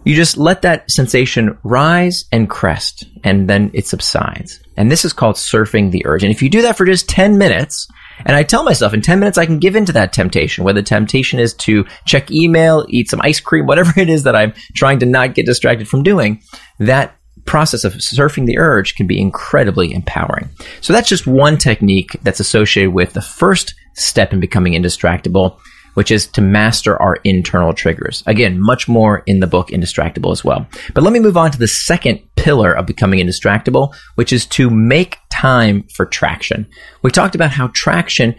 You 0.06 0.14
just 0.14 0.36
let 0.36 0.62
that 0.62 0.88
sensation 0.88 1.58
rise 1.64 2.26
and 2.30 2.48
crest, 2.48 3.02
and 3.24 3.50
then 3.50 3.72
it 3.74 3.88
subsides. 3.88 4.60
And 4.76 4.88
this 4.88 5.04
is 5.04 5.12
called 5.12 5.34
surfing 5.34 5.90
the 5.90 6.06
urge. 6.06 6.22
And 6.22 6.30
if 6.30 6.40
you 6.40 6.48
do 6.48 6.62
that 6.62 6.76
for 6.76 6.86
just 6.86 7.08
10 7.08 7.38
minutes, 7.38 7.88
and 8.24 8.36
I 8.36 8.44
tell 8.44 8.62
myself 8.62 8.94
in 8.94 9.02
10 9.02 9.18
minutes 9.18 9.36
I 9.36 9.46
can 9.46 9.58
give 9.58 9.74
in 9.74 9.84
to 9.86 9.92
that 9.94 10.12
temptation, 10.12 10.62
whether 10.62 10.80
the 10.80 10.86
temptation 10.86 11.40
is 11.40 11.54
to 11.54 11.84
check 12.06 12.30
email, 12.30 12.86
eat 12.88 13.10
some 13.10 13.20
ice 13.20 13.40
cream, 13.40 13.66
whatever 13.66 13.98
it 14.00 14.08
is 14.08 14.22
that 14.22 14.36
I'm 14.36 14.54
trying 14.76 15.00
to 15.00 15.06
not 15.06 15.34
get 15.34 15.44
distracted 15.44 15.88
from 15.88 16.04
doing, 16.04 16.40
that 16.78 17.16
process 17.44 17.82
of 17.82 17.94
surfing 17.94 18.46
the 18.46 18.58
urge 18.58 18.94
can 18.94 19.08
be 19.08 19.20
incredibly 19.20 19.92
empowering. 19.92 20.50
So 20.82 20.92
that's 20.92 21.08
just 21.08 21.26
one 21.26 21.58
technique 21.58 22.16
that's 22.22 22.38
associated 22.38 22.94
with 22.94 23.12
the 23.12 23.22
first 23.22 23.74
step 23.94 24.32
in 24.32 24.38
becoming 24.38 24.74
indistractable 24.74 25.58
which 25.96 26.10
is 26.10 26.26
to 26.26 26.42
master 26.42 27.00
our 27.00 27.16
internal 27.24 27.72
triggers. 27.72 28.22
Again, 28.26 28.60
much 28.60 28.86
more 28.86 29.22
in 29.24 29.40
the 29.40 29.46
book 29.46 29.68
Indistractable 29.68 30.30
as 30.30 30.44
well. 30.44 30.66
But 30.92 31.02
let 31.02 31.14
me 31.14 31.20
move 31.20 31.38
on 31.38 31.50
to 31.52 31.58
the 31.58 31.66
second 31.66 32.20
pillar 32.36 32.70
of 32.70 32.84
becoming 32.84 33.18
indistractable, 33.18 33.94
which 34.14 34.30
is 34.30 34.44
to 34.46 34.68
make 34.68 35.16
time 35.32 35.84
for 35.94 36.04
traction. 36.04 36.66
We 37.00 37.10
talked 37.10 37.34
about 37.34 37.50
how 37.50 37.68
traction 37.68 38.34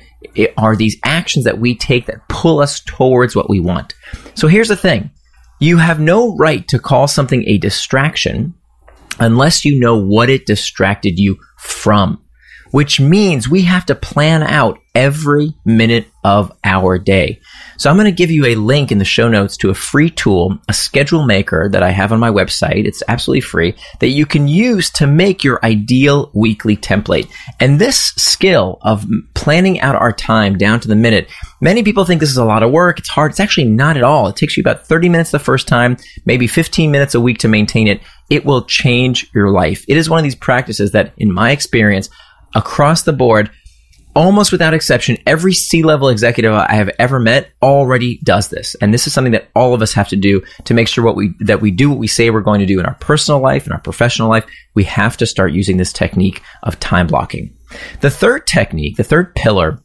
are 0.56 0.76
these 0.76 0.98
actions 1.04 1.46
that 1.46 1.58
we 1.58 1.76
take 1.76 2.06
that 2.06 2.30
pull 2.30 2.60
us 2.60 2.80
towards 2.80 3.36
what 3.36 3.50
we 3.50 3.60
want. 3.60 3.96
So 4.36 4.48
here's 4.48 4.70
the 4.70 4.76
thing. 4.76 5.10
You 5.60 5.78
have 5.78 6.00
no 6.00 6.36
right 6.36 6.68
to 6.68 6.78
call 6.78 7.08
something 7.08 7.44
a 7.48 7.58
distraction 7.58 8.54
unless 9.20 9.66
you 9.66 9.80
know 9.80 9.98
what 9.98 10.30
it 10.30 10.46
distracted 10.46 11.18
you 11.18 11.40
from 11.58 12.22
which 12.72 13.00
means 13.00 13.50
we 13.50 13.64
have 13.64 13.86
to 13.86 13.96
plan 13.96 14.44
out 14.44 14.80
every 14.98 15.54
minute 15.64 16.08
of 16.24 16.52
our 16.64 16.98
day. 16.98 17.40
So 17.78 17.88
I'm 17.88 17.98
going 17.98 18.06
to 18.06 18.12
give 18.12 18.32
you 18.32 18.48
a 18.48 18.56
link 18.56 18.92
in 18.92 18.98
the 18.98 19.06
show 19.06 19.30
notes 19.30 19.56
to 19.58 19.70
a 19.70 19.76
free 19.76 20.10
tool, 20.10 20.58
a 20.68 20.74
schedule 20.74 21.24
maker 21.24 21.70
that 21.72 21.84
I 21.84 21.92
have 21.92 22.12
on 22.12 22.20
my 22.20 22.32
website. 22.32 22.88
It's 22.88 23.04
absolutely 23.08 23.42
free 23.42 23.76
that 24.00 24.08
you 24.08 24.26
can 24.26 24.48
use 24.48 24.90
to 24.94 25.06
make 25.06 25.44
your 25.44 25.64
ideal 25.64 26.32
weekly 26.34 26.76
template. 26.76 27.30
And 27.60 27.78
this 27.78 28.08
skill 28.18 28.80
of 28.82 29.06
planning 29.36 29.80
out 29.82 29.96
our 29.96 30.12
time 30.12 30.58
down 30.58 30.80
to 30.80 30.88
the 30.88 30.96
minute, 30.96 31.30
many 31.62 31.84
people 31.84 32.04
think 32.04 32.20
this 32.20 32.32
is 32.32 32.38
a 32.38 32.44
lot 32.44 32.64
of 32.64 32.72
work. 32.72 32.98
It's 32.98 33.10
hard. 33.10 33.30
It's 33.30 33.40
actually 33.40 33.66
not 33.66 33.98
at 33.98 34.04
all. 34.04 34.28
It 34.30 34.36
takes 34.36 34.58
you 34.58 34.62
about 34.62 34.88
30 34.88 35.10
minutes 35.10 35.30
the 35.30 35.38
first 35.38 35.68
time, 35.68 35.98
maybe 36.26 36.48
15 36.48 36.90
minutes 36.90 37.14
a 37.14 37.22
week 37.22 37.38
to 37.40 37.48
maintain 37.48 37.88
it. 37.88 38.02
It 38.32 38.46
will 38.46 38.66
change 38.66 39.30
your 39.36 39.52
life. 39.52 39.86
It 39.88 39.96
is 39.96 40.10
one 40.10 40.18
of 40.18 40.24
these 40.24 40.34
practices 40.34 40.92
that 40.94 41.14
in 41.18 41.32
my 41.32 41.52
experience, 41.52 42.10
across 42.56 43.04
the 43.04 43.14
board, 43.14 43.52
almost 44.18 44.52
without 44.52 44.74
exception, 44.74 45.16
every 45.28 45.54
C 45.54 45.84
level 45.84 46.10
executive 46.10 46.52
I 46.52 46.74
have 46.74 46.90
ever 46.98 47.20
met 47.20 47.52
already 47.62 48.20
does 48.24 48.50
this. 48.50 48.76
And 48.82 48.92
this 48.92 49.06
is 49.06 49.14
something 49.14 49.34
that 49.34 49.50
all 49.56 49.76
of 49.76 49.84
us 49.84 49.94
have 49.94 50.10
to 50.10 50.16
do 50.16 50.42
to 50.66 50.74
make 50.74 50.88
sure 50.88 51.06
what 51.06 51.16
we, 51.16 51.36
that 51.42 51.62
we 51.62 51.70
do 51.70 51.92
what 51.92 52.00
we 52.00 52.08
say 52.08 52.32
we're 52.32 52.42
going 52.42 52.60
to 52.60 52.66
do 52.66 52.80
in 52.80 52.88
our 52.88 52.96
personal 52.96 53.40
life, 53.40 53.68
in 53.68 53.74
our 53.74 53.80
professional 53.80 54.28
life. 54.28 54.46
We 54.74 54.86
have 54.86 55.18
to 55.18 55.28
start 55.28 55.54
using 55.54 55.78
this 55.78 55.94
technique 55.94 56.42
of 56.64 56.80
time 56.80 57.06
blocking. 57.06 57.56
The 58.02 58.10
third 58.10 58.48
technique, 58.48 58.98
the 58.98 59.04
third 59.04 59.36
pillar 59.36 59.84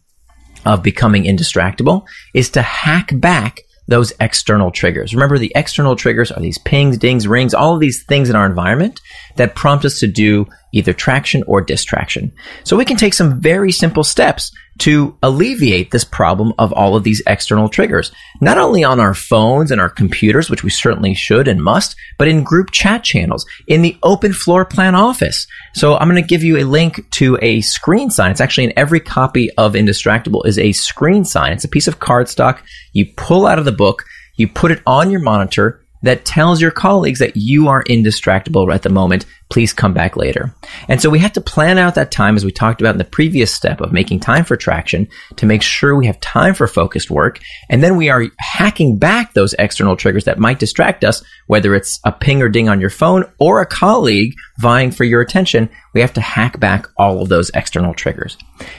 of 0.65 0.83
becoming 0.83 1.25
indistractable 1.25 2.07
is 2.33 2.49
to 2.51 2.63
hack 2.63 3.11
back 3.15 3.61
those 3.89 4.13
external 4.21 4.71
triggers. 4.71 5.15
Remember, 5.15 5.39
the 5.39 5.53
external 5.55 5.97
triggers 5.97 6.31
are 6.31 6.41
these 6.41 6.59
pings, 6.59 6.99
dings, 6.99 7.27
rings, 7.27 7.55
all 7.55 7.75
of 7.75 7.81
these 7.81 8.05
things 8.05 8.31
in 8.31 8.37
our 8.37 8.47
environment 8.47 9.01
that 9.37 9.55
prompt 9.55 9.85
us 9.85 9.99
to 10.01 10.07
do 10.07 10.47
either 10.73 10.93
traction 10.93 11.43
or 11.47 11.61
distraction. 11.61 12.33
So 12.65 12.77
we 12.77 12.85
can 12.85 12.97
take 12.97 13.15
some 13.15 13.41
very 13.41 13.73
simple 13.73 14.05
steps 14.05 14.53
to 14.83 15.17
alleviate 15.23 15.93
this 15.93 16.03
problem 16.03 16.53
of 16.59 16.73
all 16.73 16.97
of 16.97 17.05
these 17.05 17.23
external 17.29 17.69
triggers, 17.69 18.11
not 18.41 18.59
only 18.59 18.83
on 18.83 18.99
our 18.99 19.15
phones 19.15 19.71
and 19.71 19.81
our 19.81 19.89
computers, 19.89 20.51
which 20.51 20.65
we 20.65 20.71
certainly 20.71 21.15
should 21.15 21.47
and 21.47 21.63
must, 21.63 21.95
but 22.19 22.27
in 22.27 22.43
group 22.43 22.73
chat 22.73 23.05
channels, 23.05 23.47
in 23.69 23.83
the 23.83 23.97
open 24.03 24.33
floor 24.33 24.65
plan 24.65 24.97
office. 24.97 25.47
So 25.75 25.97
I'm 25.97 26.09
going 26.09 26.21
to 26.21 26.29
give 26.29 26.43
you 26.43 26.57
a 26.57 26.65
link 26.65 27.09
to 27.13 27.39
a 27.41 27.61
screen 27.61 28.11
sign. 28.11 28.33
It's 28.33 28.41
actually 28.41 28.65
in 28.65 28.73
every 28.77 28.99
copy 28.99 29.53
of 29.53 29.75
Indistractable 29.75 30.45
is 30.47 30.59
a 30.59 30.73
screen 30.73 31.25
sign. 31.25 31.53
It's 31.53 31.65
a 31.65 31.69
piece 31.69 31.87
of 31.87 32.01
cardstock 32.01 32.59
you 32.93 33.07
pull 33.17 33.47
out 33.47 33.61
of 33.61 33.65
the 33.65 33.71
book, 33.71 34.03
you 34.35 34.49
put 34.49 34.73
it 34.73 34.83
on 34.85 35.13
your 35.13 35.21
monitor, 35.21 35.82
that 36.03 36.25
tells 36.25 36.61
your 36.61 36.71
colleagues 36.71 37.19
that 37.21 37.37
you 37.37 37.69
are 37.69 37.85
indistractable 37.85 38.73
at 38.73 38.83
the 38.83 38.89
moment. 38.89 39.27
Please 39.51 39.73
come 39.73 39.93
back 39.93 40.17
later. 40.17 40.55
And 40.89 41.01
so 41.01 41.11
we 41.11 41.19
have 41.19 41.33
to 41.35 41.41
plan 41.41 41.79
out 41.79 41.95
that 41.95 42.11
time 42.11 42.37
as 42.37 42.45
we 42.45 42.51
talked 42.51 42.81
about 42.81 42.95
in 42.95 42.99
the 42.99 43.05
previous 43.05 43.53
step 43.53 43.81
of 43.81 43.93
making 43.93 44.21
time 44.21 44.45
for 44.45 44.57
traction 44.57 45.09
to 45.37 45.47
make 45.47 45.63
sure 45.63 45.95
we 45.95 46.07
have 46.07 46.19
time 46.21 46.55
for 46.55 46.67
focused 46.67 47.11
work. 47.11 47.39
And 47.69 47.83
then 47.83 47.97
we 47.97 48.09
are 48.09 48.27
hacking 48.39 48.99
back 48.99 49.35
those 49.35 49.55
external 49.59 49.97
triggers 49.97 50.25
that 50.25 50.39
might 50.39 50.59
distract 50.59 51.05
us, 51.05 51.23
whether 51.47 51.75
it's 51.75 52.01
a 52.05 52.13
ping 52.13 52.43
or 52.43 52.49
ding 52.49 52.69
on 52.69 52.81
your 52.81 52.91
phone 52.91 53.25
or 53.39 53.61
a 53.61 53.67
colleague 53.67 54.35
vying 54.59 54.91
for 54.91 55.05
your 55.05 55.21
attention. 55.21 55.69
We 55.93 56.01
have 56.01 56.15
to 56.15 56.21
hack 56.21 56.59
back 56.59 56.87
all 56.97 57.21
of 57.21 57.29
those 57.29 57.51
external 57.55 57.95
triggers. 57.95 58.39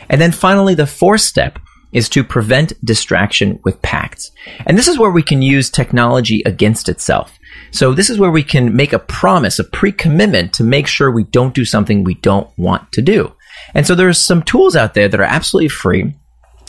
And 0.10 0.20
then 0.20 0.32
finally, 0.32 0.74
the 0.74 0.88
fourth 0.88 1.22
step 1.22 1.60
is 1.93 2.09
to 2.09 2.23
prevent 2.23 2.73
distraction 2.85 3.59
with 3.63 3.81
pacts. 3.81 4.31
And 4.65 4.77
this 4.77 4.88
is 4.88 4.97
where 4.97 5.12
we 5.12 5.23
can 5.23 5.41
use 5.41 5.69
technology 5.69 6.41
against 6.45 6.89
itself. 6.89 7.38
So 7.71 7.93
this 7.93 8.09
is 8.09 8.19
where 8.19 8.31
we 8.31 8.43
can 8.43 8.75
make 8.75 8.93
a 8.93 9.00
promise, 9.00 9.59
a 9.59 9.63
pre-commitment 9.63 10.53
to 10.53 10.63
make 10.63 10.88
sure 10.88 11.12
we 11.12 11.23
don't 11.23 11.53
do 11.53 11.65
something 11.65 12.03
we 12.03 12.15
don't 12.15 12.50
want 12.57 12.91
to 12.93 13.01
do. 13.01 13.33
And 13.73 13.88
so 13.88 13.95
there's 13.95 14.19
some 14.19 14.43
tools 14.43 14.75
out 14.75 14.93
there 14.93 15.07
that 15.07 15.19
are 15.19 15.23
absolutely 15.23 15.69
free 15.69 16.13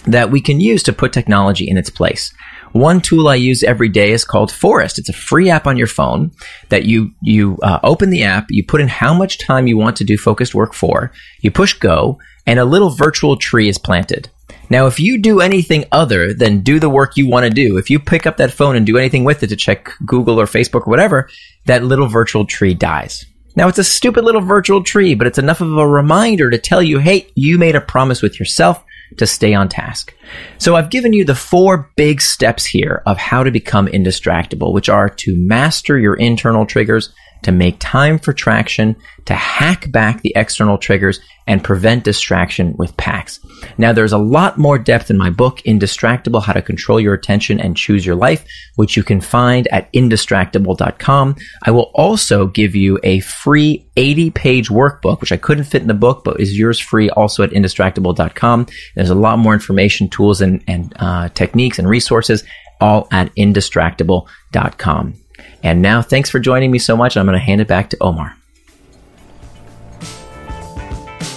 that 0.06 0.30
we 0.30 0.40
can 0.40 0.60
use 0.60 0.82
to 0.82 0.92
put 0.92 1.12
technology 1.12 1.68
in 1.68 1.78
its 1.78 1.90
place. 1.90 2.32
One 2.72 3.00
tool 3.00 3.28
I 3.28 3.36
use 3.36 3.62
every 3.62 3.88
day 3.88 4.10
is 4.10 4.24
called 4.24 4.50
Forest. 4.50 4.98
It's 4.98 5.08
a 5.08 5.14
free 5.14 5.48
app 5.48 5.66
on 5.66 5.76
your 5.76 5.86
phone 5.86 6.32
that 6.68 6.84
you 6.84 7.12
you 7.22 7.56
uh, 7.62 7.78
open 7.82 8.10
the 8.10 8.24
app, 8.24 8.46
you 8.50 8.64
put 8.64 8.80
in 8.80 8.88
how 8.88 9.14
much 9.14 9.38
time 9.38 9.66
you 9.66 9.78
want 9.78 9.96
to 9.96 10.04
do 10.04 10.18
focused 10.18 10.54
work 10.54 10.74
for, 10.74 11.12
you 11.40 11.50
push 11.50 11.72
go, 11.74 12.18
and 12.46 12.58
a 12.58 12.64
little 12.64 12.90
virtual 12.90 13.36
tree 13.36 13.68
is 13.68 13.78
planted. 13.78 14.28
Now, 14.70 14.86
if 14.86 14.98
you 14.98 15.18
do 15.18 15.40
anything 15.40 15.84
other 15.92 16.32
than 16.32 16.60
do 16.60 16.80
the 16.80 16.90
work 16.90 17.16
you 17.16 17.28
want 17.28 17.44
to 17.44 17.50
do, 17.50 17.76
if 17.76 17.90
you 17.90 17.98
pick 17.98 18.26
up 18.26 18.38
that 18.38 18.52
phone 18.52 18.76
and 18.76 18.86
do 18.86 18.98
anything 18.98 19.24
with 19.24 19.42
it 19.42 19.48
to 19.48 19.56
check 19.56 19.90
Google 20.06 20.40
or 20.40 20.46
Facebook 20.46 20.86
or 20.86 20.90
whatever, 20.90 21.28
that 21.66 21.84
little 21.84 22.08
virtual 22.08 22.46
tree 22.46 22.74
dies. 22.74 23.24
Now, 23.56 23.68
it's 23.68 23.78
a 23.78 23.84
stupid 23.84 24.24
little 24.24 24.40
virtual 24.40 24.82
tree, 24.82 25.14
but 25.14 25.26
it's 25.26 25.38
enough 25.38 25.60
of 25.60 25.72
a 25.76 25.86
reminder 25.86 26.50
to 26.50 26.58
tell 26.58 26.82
you, 26.82 26.98
hey, 26.98 27.30
you 27.36 27.56
made 27.56 27.76
a 27.76 27.80
promise 27.80 28.20
with 28.20 28.40
yourself 28.40 28.84
to 29.18 29.26
stay 29.26 29.54
on 29.54 29.68
task. 29.68 30.12
So 30.58 30.74
I've 30.74 30.90
given 30.90 31.12
you 31.12 31.24
the 31.24 31.34
four 31.34 31.90
big 31.96 32.20
steps 32.20 32.64
here 32.64 33.02
of 33.06 33.16
how 33.16 33.44
to 33.44 33.52
become 33.52 33.86
indistractable, 33.86 34.72
which 34.72 34.88
are 34.88 35.08
to 35.08 35.36
master 35.36 35.98
your 35.98 36.14
internal 36.14 36.66
triggers, 36.66 37.14
to 37.44 37.52
make 37.52 37.76
time 37.78 38.18
for 38.18 38.32
traction, 38.32 38.96
to 39.26 39.34
hack 39.34 39.90
back 39.90 40.20
the 40.20 40.32
external 40.36 40.78
triggers, 40.78 41.20
and 41.46 41.62
prevent 41.62 42.04
distraction 42.04 42.74
with 42.78 42.96
pacts. 42.96 43.40
Now, 43.76 43.92
there's 43.92 44.12
a 44.12 44.18
lot 44.18 44.58
more 44.58 44.78
depth 44.78 45.10
in 45.10 45.18
my 45.18 45.30
book, 45.30 45.58
Indistractable 45.66 46.42
How 46.42 46.54
to 46.54 46.62
Control 46.62 46.98
Your 46.98 47.14
Attention 47.14 47.60
and 47.60 47.76
Choose 47.76 48.04
Your 48.04 48.16
Life, 48.16 48.44
which 48.76 48.96
you 48.96 49.02
can 49.02 49.20
find 49.20 49.68
at 49.68 49.92
indistractable.com. 49.92 51.36
I 51.62 51.70
will 51.70 51.90
also 51.94 52.46
give 52.46 52.74
you 52.74 52.98
a 53.02 53.20
free 53.20 53.86
80 53.96 54.30
page 54.30 54.68
workbook, 54.70 55.20
which 55.20 55.32
I 55.32 55.36
couldn't 55.36 55.64
fit 55.64 55.82
in 55.82 55.88
the 55.88 55.94
book, 55.94 56.24
but 56.24 56.40
is 56.40 56.58
yours 56.58 56.80
free 56.80 57.10
also 57.10 57.42
at 57.42 57.50
indistractable.com. 57.50 58.66
There's 58.94 59.10
a 59.10 59.14
lot 59.14 59.38
more 59.38 59.52
information, 59.54 60.08
tools, 60.08 60.40
and, 60.40 60.64
and 60.66 60.94
uh, 60.98 61.28
techniques 61.30 61.78
and 61.78 61.88
resources 61.88 62.42
all 62.80 63.06
at 63.12 63.34
indistractable.com. 63.36 65.23
And 65.62 65.80
now, 65.80 66.02
thanks 66.02 66.30
for 66.30 66.38
joining 66.38 66.70
me 66.70 66.78
so 66.78 66.96
much. 66.96 67.16
I'm 67.16 67.26
going 67.26 67.38
to 67.38 67.44
hand 67.44 67.60
it 67.60 67.68
back 67.68 67.90
to 67.90 67.96
Omar. 68.00 68.36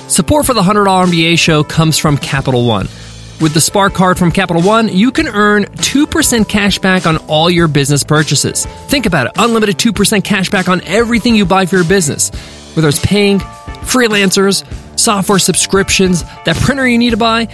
Support 0.08 0.46
for 0.46 0.54
the 0.54 0.62
$100 0.62 0.86
MBA 0.86 1.38
show 1.38 1.64
comes 1.64 1.98
from 1.98 2.18
Capital 2.18 2.66
One. 2.66 2.88
With 3.40 3.54
the 3.54 3.62
Spark 3.62 3.94
card 3.94 4.18
from 4.18 4.32
Capital 4.32 4.64
One, 4.64 4.88
you 4.88 5.12
can 5.12 5.28
earn 5.28 5.66
2% 5.66 6.50
cash 6.50 6.80
back 6.80 7.06
on 7.06 7.18
all 7.28 7.52
your 7.52 7.68
business 7.68 8.04
purchases. 8.04 8.66
Think 8.88 9.06
about 9.06 9.28
it 9.28 9.34
unlimited 9.38 9.78
2% 9.78 10.24
cash 10.24 10.50
back 10.50 10.70
on 10.70 10.82
everything 10.86 11.36
you 11.36 11.46
buy 11.46 11.68
for 11.68 11.76
your 11.76 11.86
business, 11.86 12.32
whether 12.76 12.88
it's 12.88 13.06
paying, 13.06 13.40
freelancers, 13.40 14.66
software 14.98 15.40
subscriptions, 15.40 16.24
that 16.46 16.56
printer 16.58 16.88
you 16.88 16.98
need 16.98 17.12
to 17.12 17.18
buy. 17.18 17.46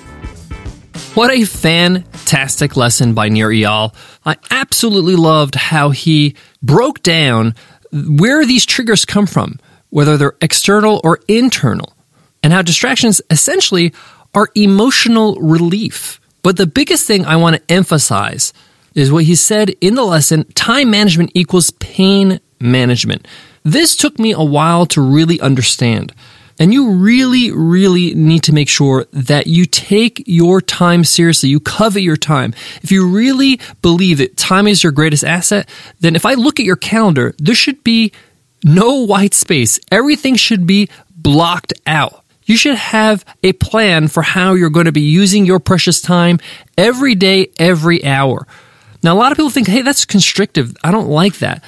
What 1.14 1.31
a 1.31 1.45
fantastic 1.45 2.76
lesson 2.76 3.14
by 3.14 3.28
Nir 3.28 3.49
Eyal. 3.49 3.95
I 4.25 4.37
absolutely 4.50 5.17
loved 5.17 5.55
how 5.55 5.90
he 5.90 6.37
broke 6.62 7.02
down 7.02 7.55
where 7.93 8.45
these 8.47 8.67
triggers 8.67 9.05
come 9.05 9.26
from, 9.26 9.59
whether 9.90 10.17
they're 10.17 10.37
external 10.40 11.00
or 11.02 11.21
internal, 11.26 11.95
and 12.43 12.52
how 12.52 12.62
distractions 12.62 13.21
essentially 13.31 13.93
are 14.35 14.49
emotional 14.55 15.37
relief. 15.40 16.21
But 16.43 16.57
the 16.57 16.67
biggest 16.67 17.07
thing 17.07 17.25
I 17.25 17.37
want 17.37 17.57
to 17.57 17.73
emphasize 17.73 18.52
is 18.95 19.12
what 19.12 19.25
he 19.25 19.35
said 19.35 19.71
in 19.81 19.95
the 19.95 20.05
lesson 20.05 20.45
time 20.55 20.90
management 20.90 21.33
equals 21.35 21.71
pain 21.71 22.40
management. 22.61 23.26
This 23.64 23.97
took 23.97 24.19
me 24.19 24.33
a 24.33 24.43
while 24.43 24.87
to 24.87 25.00
really 25.00 25.40
understand. 25.40 26.12
And 26.59 26.75
you 26.75 26.91
really, 26.91 27.53
really 27.53 28.15
need 28.15 28.43
to 28.45 28.53
make 28.53 28.69
sure 28.69 29.07
that 29.12 29.47
you 29.47 29.65
take 29.65 30.25
your 30.27 30.61
time 30.61 31.05
seriously. 31.05 31.49
You 31.49 31.61
covet 31.61 32.03
your 32.03 32.17
time. 32.17 32.53
If 32.83 32.91
you 32.91 33.09
really 33.09 33.61
believe 33.81 34.19
that 34.19 34.37
time 34.37 34.67
is 34.67 34.83
your 34.83 34.93
greatest 34.93 35.25
asset, 35.25 35.69
then 36.00 36.17
if 36.17 36.27
I 36.27 36.35
look 36.35 36.59
at 36.59 36.67
your 36.67 36.77
calendar, 36.77 37.35
there 37.38 37.55
should 37.55 37.85
be 37.85 38.12
no 38.65 39.05
white 39.05 39.35
space. 39.35 39.79
Everything 39.93 40.35
should 40.35 40.67
be 40.67 40.88
blocked 41.15 41.75
out. 41.87 42.25
You 42.45 42.57
should 42.57 42.77
have 42.77 43.25
a 43.43 43.53
plan 43.53 44.09
for 44.09 44.23
how 44.23 44.55
you're 44.55 44.71
going 44.71 44.87
to 44.87 44.93
be 44.93 45.03
using 45.03 45.45
your 45.45 45.61
precious 45.61 46.00
time 46.00 46.41
every 46.77 47.15
day, 47.15 47.50
every 47.59 48.05
hour. 48.05 48.49
Now, 49.03 49.15
a 49.15 49.19
lot 49.19 49.31
of 49.31 49.37
people 49.37 49.50
think, 49.50 49.69
hey, 49.69 49.83
that's 49.83 50.05
constrictive. 50.05 50.77
I 50.83 50.91
don't 50.91 51.09
like 51.09 51.38
that. 51.38 51.62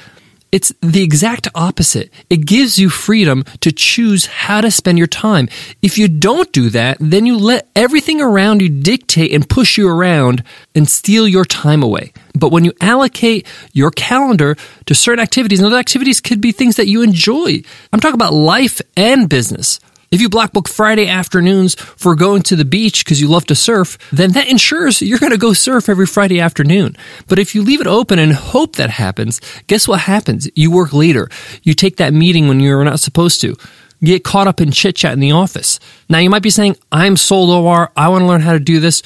It's 0.52 0.72
the 0.80 1.02
exact 1.02 1.46
opposite. 1.54 2.12
It 2.28 2.44
gives 2.44 2.78
you 2.78 2.88
freedom 2.88 3.44
to 3.60 3.70
choose 3.70 4.26
how 4.26 4.60
to 4.60 4.70
spend 4.70 4.98
your 4.98 5.06
time. 5.06 5.48
If 5.80 5.96
you 5.96 6.08
don't 6.08 6.50
do 6.52 6.70
that, 6.70 6.96
then 7.00 7.24
you 7.24 7.38
let 7.38 7.68
everything 7.76 8.20
around 8.20 8.60
you 8.60 8.68
dictate 8.68 9.32
and 9.32 9.48
push 9.48 9.78
you 9.78 9.88
around 9.88 10.42
and 10.74 10.88
steal 10.88 11.28
your 11.28 11.44
time 11.44 11.82
away. 11.82 12.12
But 12.34 12.50
when 12.50 12.64
you 12.64 12.72
allocate 12.80 13.46
your 13.72 13.92
calendar 13.92 14.56
to 14.86 14.94
certain 14.94 15.22
activities, 15.22 15.60
and 15.60 15.66
those 15.66 15.78
activities 15.78 16.20
could 16.20 16.40
be 16.40 16.52
things 16.52 16.76
that 16.76 16.88
you 16.88 17.02
enjoy. 17.02 17.62
I'm 17.92 18.00
talking 18.00 18.14
about 18.14 18.34
life 18.34 18.80
and 18.96 19.28
business. 19.28 19.78
If 20.10 20.20
you 20.20 20.28
block 20.28 20.52
book 20.52 20.66
Friday 20.68 21.06
afternoons 21.06 21.76
for 21.76 22.16
going 22.16 22.42
to 22.42 22.56
the 22.56 22.64
beach 22.64 23.04
because 23.04 23.20
you 23.20 23.28
love 23.28 23.46
to 23.46 23.54
surf, 23.54 23.96
then 24.10 24.32
that 24.32 24.48
ensures 24.48 25.00
you're 25.02 25.20
going 25.20 25.30
to 25.30 25.38
go 25.38 25.52
surf 25.52 25.88
every 25.88 26.06
Friday 26.06 26.40
afternoon. 26.40 26.96
But 27.28 27.38
if 27.38 27.54
you 27.54 27.62
leave 27.62 27.80
it 27.80 27.86
open 27.86 28.18
and 28.18 28.32
hope 28.32 28.74
that 28.74 28.90
happens, 28.90 29.40
guess 29.68 29.86
what 29.86 30.00
happens? 30.00 30.50
You 30.56 30.72
work 30.72 30.92
later. 30.92 31.28
You 31.62 31.74
take 31.74 31.98
that 31.98 32.12
meeting 32.12 32.48
when 32.48 32.58
you're 32.58 32.82
not 32.82 32.98
supposed 32.98 33.40
to. 33.42 33.54
Get 34.02 34.24
caught 34.24 34.48
up 34.48 34.60
in 34.60 34.72
chit 34.72 34.96
chat 34.96 35.12
in 35.12 35.20
the 35.20 35.30
office. 35.30 35.78
Now 36.08 36.18
you 36.18 36.28
might 36.28 36.42
be 36.42 36.50
saying, 36.50 36.76
I'm 36.90 37.16
sold 37.16 37.50
OR. 37.50 37.92
I 37.96 38.08
want 38.08 38.22
to 38.22 38.26
learn 38.26 38.40
how 38.40 38.54
to 38.54 38.58
do 38.58 38.80
this. 38.80 39.04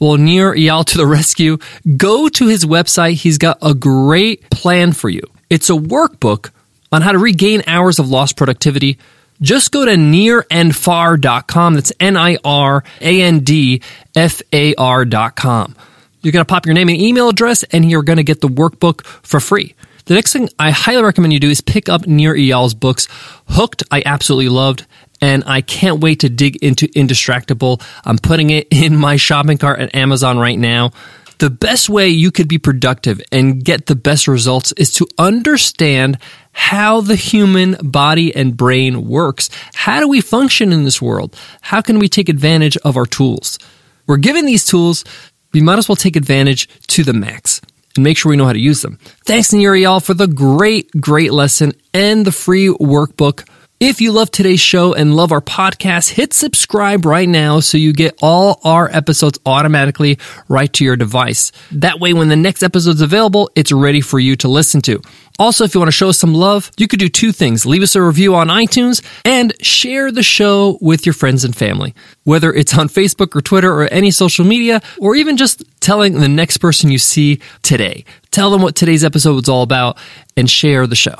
Well, 0.00 0.16
Nir 0.16 0.52
Eyal 0.56 0.84
to 0.86 0.98
the 0.98 1.06
rescue. 1.18 1.58
Go 1.96 2.28
to 2.30 2.48
his 2.48 2.64
website. 2.64 3.12
He's 3.12 3.38
got 3.38 3.58
a 3.62 3.72
great 3.72 4.50
plan 4.50 4.94
for 4.94 5.08
you. 5.08 5.22
It's 5.48 5.70
a 5.70 5.74
workbook 5.74 6.50
on 6.90 7.02
how 7.02 7.12
to 7.12 7.18
regain 7.18 7.62
hours 7.68 8.00
of 8.00 8.08
lost 8.08 8.36
productivity 8.36 8.98
just 9.40 9.72
go 9.72 9.84
to 9.84 9.92
nirandfar.com. 9.92 11.74
That's 11.74 11.92
N 12.00 12.16
I 12.16 12.38
R 12.44 12.84
A 13.00 13.22
N 13.22 13.40
D 13.40 13.82
F 14.14 14.42
A 14.52 14.74
R.com. 14.74 15.76
You're 16.22 16.32
going 16.32 16.44
to 16.44 16.50
pop 16.50 16.64
your 16.64 16.74
name 16.74 16.88
and 16.88 16.98
email 16.98 17.28
address, 17.28 17.64
and 17.64 17.90
you're 17.90 18.02
going 18.02 18.16
to 18.16 18.24
get 18.24 18.40
the 18.40 18.48
workbook 18.48 19.04
for 19.04 19.40
free. 19.40 19.74
The 20.06 20.14
next 20.14 20.32
thing 20.32 20.48
I 20.58 20.70
highly 20.70 21.02
recommend 21.02 21.32
you 21.32 21.40
do 21.40 21.50
is 21.50 21.60
pick 21.60 21.88
up 21.88 22.06
Nir 22.06 22.34
Eyal's 22.34 22.74
books. 22.74 23.08
Hooked, 23.48 23.82
I 23.90 24.02
absolutely 24.06 24.48
loved, 24.48 24.86
and 25.20 25.44
I 25.46 25.60
can't 25.60 26.00
wait 26.00 26.20
to 26.20 26.28
dig 26.28 26.56
into 26.62 26.88
Indistractable. 26.88 27.82
I'm 28.04 28.18
putting 28.18 28.50
it 28.50 28.68
in 28.70 28.96
my 28.96 29.16
shopping 29.16 29.58
cart 29.58 29.80
at 29.80 29.94
Amazon 29.94 30.38
right 30.38 30.58
now. 30.58 30.92
The 31.38 31.50
best 31.50 31.88
way 31.88 32.08
you 32.08 32.30
could 32.30 32.48
be 32.48 32.58
productive 32.58 33.20
and 33.32 33.64
get 33.64 33.86
the 33.86 33.96
best 33.96 34.28
results 34.28 34.72
is 34.72 34.94
to 34.94 35.06
understand 35.18 36.18
how 36.52 37.00
the 37.00 37.16
human 37.16 37.76
body 37.82 38.34
and 38.34 38.56
brain 38.56 39.08
works. 39.08 39.50
How 39.74 40.00
do 40.00 40.08
we 40.08 40.20
function 40.20 40.72
in 40.72 40.84
this 40.84 41.02
world? 41.02 41.36
How 41.60 41.80
can 41.80 41.98
we 41.98 42.08
take 42.08 42.28
advantage 42.28 42.76
of 42.78 42.96
our 42.96 43.06
tools? 43.06 43.58
We're 44.06 44.18
given 44.18 44.46
these 44.46 44.64
tools, 44.64 45.04
we 45.52 45.60
might 45.60 45.78
as 45.78 45.88
well 45.88 45.96
take 45.96 46.16
advantage 46.16 46.68
to 46.88 47.02
the 47.02 47.12
max 47.12 47.60
and 47.94 48.04
make 48.04 48.16
sure 48.16 48.30
we 48.30 48.36
know 48.36 48.46
how 48.46 48.52
to 48.52 48.58
use 48.58 48.82
them. 48.82 48.98
Thanks, 49.24 49.52
Nir 49.52 50.00
for 50.00 50.14
the 50.14 50.26
great, 50.26 50.90
great 51.00 51.32
lesson 51.32 51.72
and 51.92 52.24
the 52.24 52.32
free 52.32 52.68
workbook 52.68 53.48
if 53.84 54.00
you 54.00 54.12
love 54.12 54.30
today's 54.30 54.62
show 54.62 54.94
and 54.94 55.14
love 55.14 55.30
our 55.30 55.42
podcast, 55.42 56.08
hit 56.08 56.32
subscribe 56.32 57.04
right 57.04 57.28
now 57.28 57.60
so 57.60 57.76
you 57.76 57.92
get 57.92 58.18
all 58.22 58.58
our 58.64 58.88
episodes 58.90 59.38
automatically 59.44 60.18
right 60.48 60.72
to 60.72 60.84
your 60.84 60.96
device. 60.96 61.52
That 61.70 62.00
way, 62.00 62.14
when 62.14 62.28
the 62.28 62.36
next 62.36 62.62
episode's 62.62 63.02
available, 63.02 63.50
it's 63.54 63.72
ready 63.72 64.00
for 64.00 64.18
you 64.18 64.36
to 64.36 64.48
listen 64.48 64.80
to. 64.82 65.02
Also, 65.38 65.64
if 65.64 65.74
you 65.74 65.80
want 65.80 65.88
to 65.88 65.92
show 65.92 66.08
us 66.08 66.18
some 66.18 66.32
love, 66.32 66.70
you 66.78 66.88
could 66.88 66.98
do 66.98 67.10
two 67.10 67.30
things. 67.30 67.66
Leave 67.66 67.82
us 67.82 67.94
a 67.94 68.00
review 68.00 68.34
on 68.34 68.48
iTunes 68.48 69.04
and 69.22 69.52
share 69.60 70.10
the 70.10 70.22
show 70.22 70.78
with 70.80 71.04
your 71.04 71.12
friends 71.12 71.44
and 71.44 71.54
family. 71.54 71.94
Whether 72.22 72.54
it's 72.54 72.78
on 72.78 72.88
Facebook 72.88 73.36
or 73.36 73.42
Twitter 73.42 73.70
or 73.70 73.84
any 73.88 74.10
social 74.10 74.46
media, 74.46 74.80
or 74.98 75.14
even 75.14 75.36
just 75.36 75.62
telling 75.80 76.20
the 76.20 76.28
next 76.28 76.56
person 76.56 76.90
you 76.90 76.98
see 76.98 77.38
today. 77.60 78.06
Tell 78.30 78.50
them 78.50 78.62
what 78.62 78.76
today's 78.76 79.04
episode 79.04 79.34
was 79.34 79.48
all 79.50 79.62
about 79.62 79.98
and 80.38 80.48
share 80.48 80.86
the 80.86 80.96
show. 80.96 81.16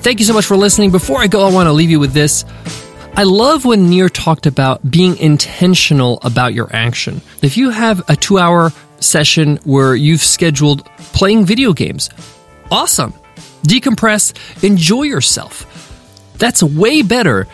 Thank 0.00 0.20
you 0.20 0.24
so 0.24 0.34
much 0.34 0.46
for 0.46 0.56
listening. 0.56 0.92
Before 0.92 1.20
I 1.20 1.26
go, 1.26 1.46
I 1.46 1.52
want 1.52 1.66
to 1.66 1.72
leave 1.72 1.90
you 1.90 1.98
with 1.98 2.12
this. 2.12 2.44
I 3.14 3.24
love 3.24 3.64
when 3.64 3.90
Nir 3.90 4.08
talked 4.08 4.46
about 4.46 4.88
being 4.88 5.16
intentional 5.16 6.20
about 6.22 6.54
your 6.54 6.68
action. 6.74 7.20
If 7.42 7.56
you 7.56 7.70
have 7.70 8.08
a 8.08 8.14
two 8.14 8.38
hour 8.38 8.70
session 9.00 9.56
where 9.64 9.94
you've 9.94 10.20
scheduled 10.22 10.84
playing 11.12 11.44
video 11.44 11.72
games, 11.72 12.10
awesome. 12.70 13.14
Decompress, 13.62 14.62
enjoy 14.62 15.04
yourself. 15.04 15.64
That's 16.38 16.62
way 16.62 17.02
better 17.02 17.48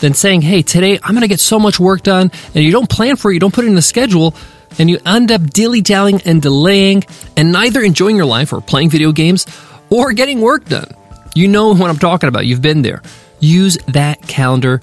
than 0.00 0.14
saying, 0.14 0.42
hey, 0.42 0.62
today 0.62 0.98
I'm 1.02 1.12
going 1.12 1.22
to 1.22 1.28
get 1.28 1.40
so 1.40 1.58
much 1.58 1.80
work 1.80 2.02
done, 2.02 2.30
and 2.54 2.64
you 2.64 2.70
don't 2.70 2.90
plan 2.90 3.16
for 3.16 3.30
it, 3.30 3.34
you 3.34 3.40
don't 3.40 3.54
put 3.54 3.64
it 3.64 3.68
in 3.68 3.74
the 3.76 3.82
schedule, 3.82 4.34
and 4.78 4.90
you 4.90 4.98
end 5.06 5.32
up 5.32 5.42
dilly 5.42 5.80
dallying 5.80 6.20
and 6.24 6.42
delaying, 6.42 7.04
and 7.36 7.50
neither 7.50 7.82
enjoying 7.82 8.16
your 8.16 8.26
life 8.26 8.52
or 8.52 8.60
playing 8.60 8.90
video 8.90 9.12
games 9.12 9.46
or 9.90 10.12
getting 10.12 10.40
work 10.40 10.64
done. 10.66 10.90
You 11.38 11.46
know 11.46 11.72
what 11.72 11.88
I'm 11.88 11.98
talking 11.98 12.28
about. 12.28 12.46
You've 12.46 12.62
been 12.62 12.82
there. 12.82 13.00
Use 13.38 13.78
that 13.86 14.20
calendar, 14.22 14.80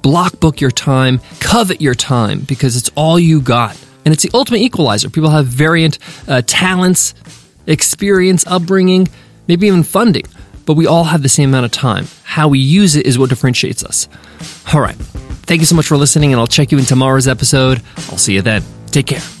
block 0.00 0.40
book 0.40 0.58
your 0.58 0.70
time, 0.70 1.20
covet 1.38 1.82
your 1.82 1.94
time 1.94 2.40
because 2.40 2.76
it's 2.76 2.90
all 2.94 3.18
you 3.18 3.42
got. 3.42 3.78
And 4.06 4.14
it's 4.14 4.22
the 4.22 4.30
ultimate 4.32 4.62
equalizer. 4.62 5.10
People 5.10 5.28
have 5.28 5.44
variant 5.44 5.98
uh, 6.26 6.40
talents, 6.46 7.12
experience, 7.66 8.46
upbringing, 8.46 9.08
maybe 9.48 9.66
even 9.66 9.82
funding. 9.82 10.24
but 10.64 10.74
we 10.74 10.86
all 10.86 11.04
have 11.04 11.22
the 11.22 11.28
same 11.28 11.50
amount 11.50 11.66
of 11.66 11.72
time. 11.72 12.06
How 12.24 12.48
we 12.48 12.58
use 12.58 12.96
it 12.96 13.04
is 13.04 13.18
what 13.18 13.28
differentiates 13.28 13.84
us. 13.84 14.08
All 14.72 14.80
right. 14.80 14.96
Thank 15.44 15.60
you 15.60 15.66
so 15.66 15.74
much 15.74 15.88
for 15.88 15.98
listening, 15.98 16.32
and 16.32 16.40
I'll 16.40 16.46
check 16.46 16.72
you 16.72 16.78
in 16.78 16.84
tomorrow's 16.86 17.28
episode. 17.28 17.82
I'll 18.10 18.16
see 18.16 18.32
you 18.32 18.40
then. 18.40 18.62
Take 18.86 19.08
care. 19.08 19.37